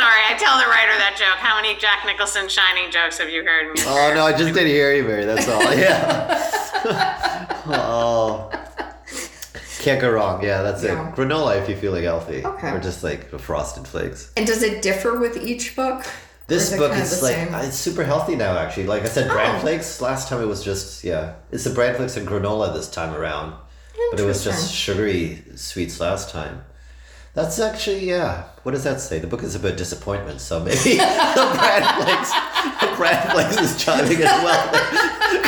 Sorry, 0.00 0.22
I 0.30 0.34
tell 0.38 0.58
the 0.58 0.64
writer 0.64 0.96
that 0.96 1.16
joke. 1.18 1.36
How 1.40 1.60
many 1.60 1.78
Jack 1.78 2.06
Nicholson 2.06 2.48
Shining 2.48 2.90
jokes 2.90 3.18
have 3.18 3.28
you 3.28 3.44
heard 3.44 3.68
in 3.68 3.76
your 3.76 3.86
Oh 3.86 4.14
no, 4.14 4.24
I 4.24 4.32
just 4.32 4.54
didn't 4.54 4.68
hear 4.68 4.94
you, 4.94 5.04
Mary. 5.04 5.26
That's 5.26 5.46
all. 5.46 5.60
Yeah. 5.74 7.60
oh. 7.66 8.50
Can't 9.80 10.00
go 10.00 10.10
wrong. 10.10 10.42
Yeah, 10.42 10.62
that's 10.62 10.82
Yeah. 10.82 11.10
it. 11.10 11.14
Granola 11.14 11.60
if 11.60 11.68
you're 11.68 11.76
feeling 11.76 12.04
healthy, 12.04 12.42
Okay. 12.44 12.70
or 12.70 12.78
just 12.80 13.04
like 13.04 13.30
the 13.30 13.38
frosted 13.38 13.86
flakes. 13.86 14.30
And 14.38 14.46
does 14.46 14.62
it 14.62 14.80
differ 14.80 15.18
with 15.18 15.36
each 15.36 15.76
book? 15.76 16.02
This 16.46 16.72
is 16.72 16.78
book 16.78 16.92
kind 16.92 17.02
of 17.02 17.06
is 17.12 17.22
like 17.22 17.34
same? 17.34 17.54
it's 17.56 17.76
super 17.76 18.02
healthy 18.04 18.36
now. 18.36 18.56
Actually, 18.56 18.86
like 18.86 19.02
I 19.02 19.08
said, 19.08 19.28
bran 19.30 19.56
Oh. 19.56 19.58
flakes. 19.60 20.00
Last 20.00 20.28
time 20.28 20.40
it 20.42 20.46
was 20.46 20.64
just 20.64 21.04
yeah, 21.04 21.34
it's 21.52 21.64
the 21.64 21.70
bran 21.70 21.94
flakes 21.94 22.16
and 22.16 22.26
granola 22.26 22.72
this 22.72 22.88
time 22.88 23.14
around, 23.14 23.52
but 24.12 24.18
it 24.20 24.24
was 24.24 24.42
just 24.44 24.72
sugary 24.74 25.42
sweets 25.56 26.00
last 26.00 26.30
time. 26.30 26.62
That's 27.34 27.60
actually 27.60 28.08
yeah. 28.08 28.44
What 28.64 28.72
does 28.72 28.84
that 28.84 29.00
say? 29.00 29.18
The 29.20 29.26
book 29.28 29.42
is 29.42 29.54
about 29.54 29.76
disappointment, 29.76 30.40
so 30.40 30.58
maybe 30.60 30.76
the 30.96 31.54
bran 31.56 32.02
flakes, 32.02 32.32
the 32.80 32.96
bran 32.96 33.30
flakes 33.30 33.56
is 33.60 33.82
chiming 33.84 34.18
as 34.18 34.42
well. 34.44 34.68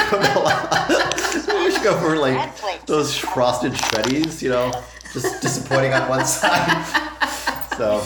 granola. 0.06 1.64
We 1.64 1.70
should 1.72 1.82
go 1.82 1.98
for 2.00 2.16
like 2.16 2.86
those 2.86 3.16
frosted 3.16 3.72
shreddies. 3.72 4.40
You 4.42 4.50
know, 4.50 4.72
just 5.12 5.42
disappointing 5.42 5.92
on 5.92 6.08
one 6.08 6.24
side. 6.24 6.84
So 7.76 8.00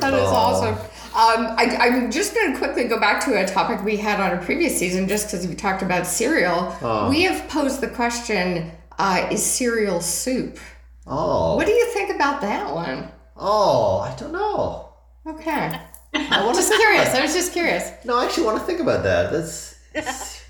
That 0.00 0.14
is 0.14 0.20
Oh. 0.20 0.34
awesome. 0.34 0.74
Um, 1.16 1.54
I, 1.56 1.76
I'm 1.80 2.10
just 2.10 2.34
going 2.34 2.52
to 2.52 2.58
quickly 2.58 2.84
go 2.84 3.00
back 3.00 3.24
to 3.24 3.42
a 3.42 3.46
topic 3.46 3.82
we 3.82 3.96
had 3.96 4.20
on 4.20 4.36
a 4.38 4.42
previous 4.44 4.78
season, 4.78 5.08
just 5.08 5.28
because 5.30 5.46
we 5.48 5.54
talked 5.54 5.80
about 5.80 6.06
cereal. 6.06 6.76
Oh. 6.82 7.08
We 7.08 7.22
have 7.22 7.48
posed 7.48 7.80
the 7.80 7.88
question: 7.88 8.70
uh, 8.98 9.26
Is 9.32 9.44
cereal 9.44 10.00
soup? 10.02 10.58
Oh 11.06 11.56
What 11.56 11.66
do 11.66 11.72
you 11.72 11.86
think 11.92 12.10
about 12.14 12.40
that 12.42 12.72
one? 12.74 13.10
oh 13.36 13.98
I 14.00 14.14
don't 14.16 14.32
know. 14.32 14.92
Okay, 15.26 15.78
I 16.14 16.44
was 16.46 16.56
just 16.56 16.72
curious. 16.72 17.08
I 17.14 17.20
was 17.20 17.34
just 17.34 17.52
curious. 17.52 17.90
No, 18.04 18.16
I 18.18 18.24
actually 18.26 18.44
want 18.46 18.58
to 18.60 18.64
think 18.64 18.80
about 18.80 19.02
that. 19.02 19.32
That's 19.32 19.76
is, 19.94 20.42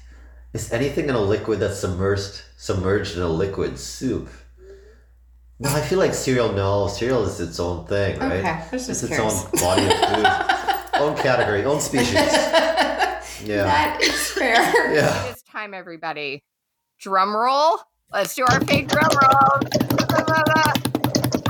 is 0.52 0.72
anything 0.72 1.08
in 1.08 1.14
a 1.14 1.20
liquid 1.20 1.60
that's 1.60 1.78
submerged 1.78 2.42
submerged 2.58 3.16
in 3.16 3.22
a 3.22 3.28
liquid 3.28 3.78
soup? 3.78 4.28
No, 5.58 5.70
I 5.70 5.80
feel 5.80 5.98
like 5.98 6.12
cereal. 6.12 6.52
No, 6.52 6.88
cereal 6.88 7.24
is 7.24 7.40
its 7.40 7.58
own 7.58 7.86
thing, 7.86 8.18
right? 8.18 8.32
Okay, 8.40 8.48
I 8.48 8.68
was 8.70 8.86
just 8.86 8.90
it's 8.90 9.02
its 9.04 9.14
curious. 9.14 9.44
own 9.46 9.50
body 9.52 9.86
of 9.86 9.92
food, 9.92 11.00
own 11.00 11.16
category, 11.16 11.64
own 11.64 11.80
species. 11.80 12.14
Yeah, 13.44 13.64
That 13.64 13.98
is 14.02 14.30
fair. 14.30 14.94
yeah. 14.94 15.26
It's 15.26 15.42
time, 15.42 15.74
everybody. 15.74 16.42
Drum 16.98 17.36
roll. 17.36 17.78
Let's 18.12 18.34
do 18.34 18.44
our 18.48 18.60
fake 18.64 18.88
drum 18.88 19.08
roll. 19.10 19.60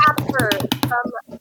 After 0.08 0.50
some 0.88 1.38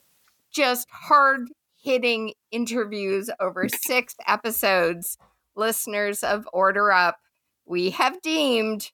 just 0.50 0.88
hard 0.90 1.48
hitting 1.82 2.32
interviews 2.50 3.30
over 3.40 3.68
six 3.68 4.14
episodes, 4.26 5.18
listeners 5.54 6.22
of 6.22 6.48
Order 6.52 6.90
Up, 6.92 7.16
we 7.64 7.90
have 7.90 8.20
deemed 8.22 8.90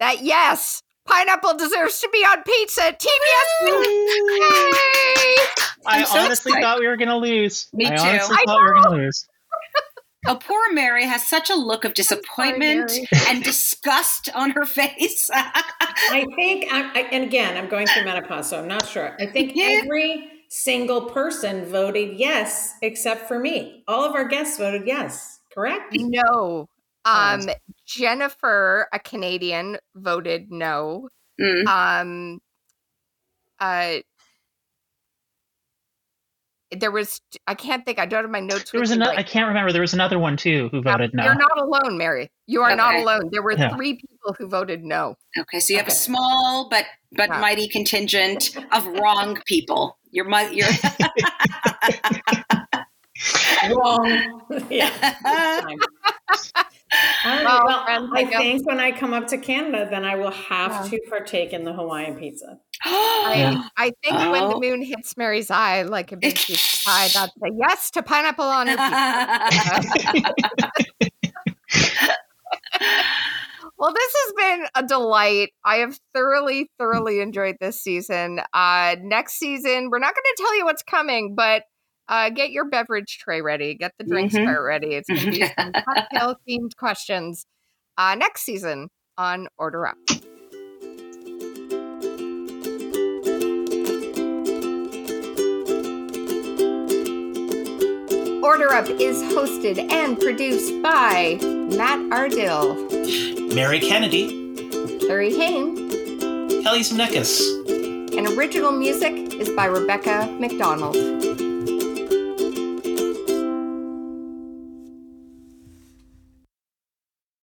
that 0.00 0.22
yes, 0.22 0.82
pineapple 1.06 1.56
deserves 1.56 2.00
to 2.00 2.08
be 2.12 2.18
on 2.18 2.42
pizza. 2.42 2.92
Team 2.98 3.20
Yes, 3.26 3.48
Yay! 3.62 5.36
I 5.86 5.98
I'm 6.00 6.06
so 6.06 6.18
honestly 6.18 6.50
excited. 6.50 6.62
thought 6.64 6.78
we 6.80 6.86
were 6.88 6.96
gonna 6.96 7.16
lose. 7.16 7.68
Me 7.72 7.86
I 7.86 7.96
too. 7.96 8.02
honestly 8.02 8.36
I 8.38 8.44
thought 8.46 8.58
we 8.60 8.64
were 8.66 8.74
gonna 8.74 8.96
lose. 8.96 9.26
Oh, 10.28 10.36
poor 10.36 10.72
Mary 10.72 11.04
has 11.04 11.26
such 11.26 11.50
a 11.50 11.54
look 11.54 11.84
of 11.84 11.94
disappointment 11.94 12.90
Mary. 12.92 13.08
and 13.28 13.42
disgust 13.44 14.28
on 14.34 14.50
her 14.50 14.64
face. 14.64 15.30
I 15.34 16.26
think, 16.36 16.66
I, 16.72 16.90
I, 16.94 17.00
and 17.12 17.24
again, 17.24 17.56
I'm 17.56 17.68
going 17.68 17.86
through 17.86 18.04
menopause, 18.04 18.50
so 18.50 18.58
I'm 18.58 18.68
not 18.68 18.86
sure. 18.86 19.16
I 19.20 19.26
think 19.26 19.52
Yeah. 19.54 19.80
every 19.82 20.30
single 20.48 21.02
person 21.10 21.64
voted 21.66 22.18
yes, 22.18 22.74
except 22.82 23.28
for 23.28 23.38
me. 23.38 23.84
All 23.88 24.04
of 24.04 24.14
our 24.14 24.26
guests 24.26 24.58
voted 24.58 24.86
yes, 24.86 25.40
correct? 25.52 25.94
No. 25.98 26.68
Um, 27.04 27.48
Jennifer, 27.84 28.88
a 28.92 28.98
Canadian, 28.98 29.78
voted 29.94 30.50
no. 30.50 31.08
Mm. 31.40 31.66
Um, 31.66 32.40
uh, 33.60 33.98
there 36.72 36.90
was 36.90 37.20
I 37.46 37.54
can't 37.54 37.84
think. 37.84 37.98
I 37.98 38.06
don't 38.06 38.24
have 38.24 38.30
my 38.30 38.40
notes. 38.40 38.70
There 38.72 38.80
was 38.80 38.90
me 38.90 38.96
another. 38.96 39.12
I 39.18 39.22
can't 39.22 39.46
remember. 39.48 39.72
There 39.72 39.80
was 39.82 39.94
another 39.94 40.18
one 40.18 40.36
too 40.36 40.68
who 40.72 40.80
now. 40.82 40.92
voted 40.92 41.14
no. 41.14 41.24
You're 41.24 41.34
not 41.34 41.58
alone, 41.58 41.96
Mary. 41.98 42.30
You 42.46 42.62
are 42.62 42.74
not 42.74 42.96
alone. 42.96 43.28
There 43.30 43.42
were 43.42 43.52
Yeah. 43.52 43.74
three 43.76 43.94
people 43.94 44.34
who 44.38 44.48
voted 44.48 44.84
no. 44.84 45.16
Okay, 45.38 45.60
so 45.60 45.72
you 45.72 45.78
have 45.78 45.88
a 45.88 45.92
small 45.92 46.68
but 46.70 46.84
but 47.12 47.28
Yeah. 47.30 47.40
mighty 47.40 47.68
contingent 47.68 48.56
of 48.72 48.86
wrong 48.86 49.38
people. 49.46 49.98
You're 50.10 50.24
mi- 50.28 50.54
you're 50.54 50.68
Wrong. 53.70 54.42
yeah. 54.70 54.90
Fine. 54.90 55.78
Well, 57.24 57.62
well, 57.66 57.84
I 57.86 58.06
I 58.14 58.24
think 58.24 58.66
when 58.66 58.78
I 58.80 58.92
come 58.92 59.12
up 59.12 59.26
to 59.28 59.38
Canada, 59.38 59.86
then 59.90 60.04
I 60.04 60.14
will 60.16 60.30
have 60.30 60.88
to 60.90 61.00
partake 61.08 61.52
in 61.52 61.64
the 61.64 61.72
Hawaiian 61.72 62.16
pizza. 62.16 62.58
I, 62.84 63.68
I 63.76 63.92
think 64.02 64.14
when 64.16 64.42
Oh. 64.42 64.50
the 64.50 64.60
moon 64.60 64.82
hits 64.82 65.16
Mary's 65.16 65.50
eye 65.50 65.82
like 65.82 66.12
a 66.12 66.16
big 66.16 66.34
piece 66.36 66.80
of 66.80 66.84
pie, 66.84 67.08
that's 67.08 67.32
a 67.42 67.48
yes 67.58 67.90
to 67.92 68.02
pineapple 68.02 68.44
on 68.44 68.66
her 68.68 68.76
pizza. 68.76 70.34
Well, 73.78 73.92
this 73.92 74.14
has 74.24 74.32
been 74.38 74.66
a 74.74 74.86
delight. 74.86 75.50
I 75.62 75.76
have 75.76 75.98
thoroughly, 76.14 76.70
thoroughly 76.78 77.20
enjoyed 77.20 77.56
this 77.60 77.78
season. 77.82 78.40
Uh, 78.54 78.96
next 79.02 79.34
season, 79.34 79.90
we're 79.90 79.98
not 79.98 80.14
going 80.14 80.24
to 80.24 80.42
tell 80.42 80.56
you 80.56 80.64
what's 80.64 80.82
coming, 80.82 81.34
but 81.34 81.64
uh, 82.08 82.30
get 82.30 82.52
your 82.52 82.64
beverage 82.70 83.18
tray 83.18 83.42
ready, 83.42 83.74
get 83.74 83.92
the 83.98 84.04
drinks 84.04 84.34
cart 84.34 84.62
ready. 84.64 84.94
It's 84.94 85.08
going 85.10 85.20
to 85.20 85.30
be 85.30 85.44
some 85.58 85.72
cocktail 85.94 86.36
themed 86.48 86.74
questions 86.78 87.44
uh, 87.98 88.14
next 88.14 88.44
season 88.44 88.88
on 89.18 89.48
Order 89.58 89.88
Up. 89.88 89.98
Order 98.46 98.72
Up 98.72 98.88
is 98.88 99.20
hosted 99.34 99.90
and 99.90 100.16
produced 100.20 100.80
by 100.80 101.36
Matt 101.42 101.98
Ardill, 102.12 103.52
Mary 103.52 103.80
Kennedy, 103.80 104.28
Carrie 105.00 105.34
Hain, 105.34 105.74
Kelly 106.62 106.82
Zemeckis. 106.82 107.40
and 108.16 108.28
original 108.38 108.70
music 108.70 109.34
is 109.34 109.50
by 109.50 109.64
Rebecca 109.64 110.32
McDonald. 110.38 111.35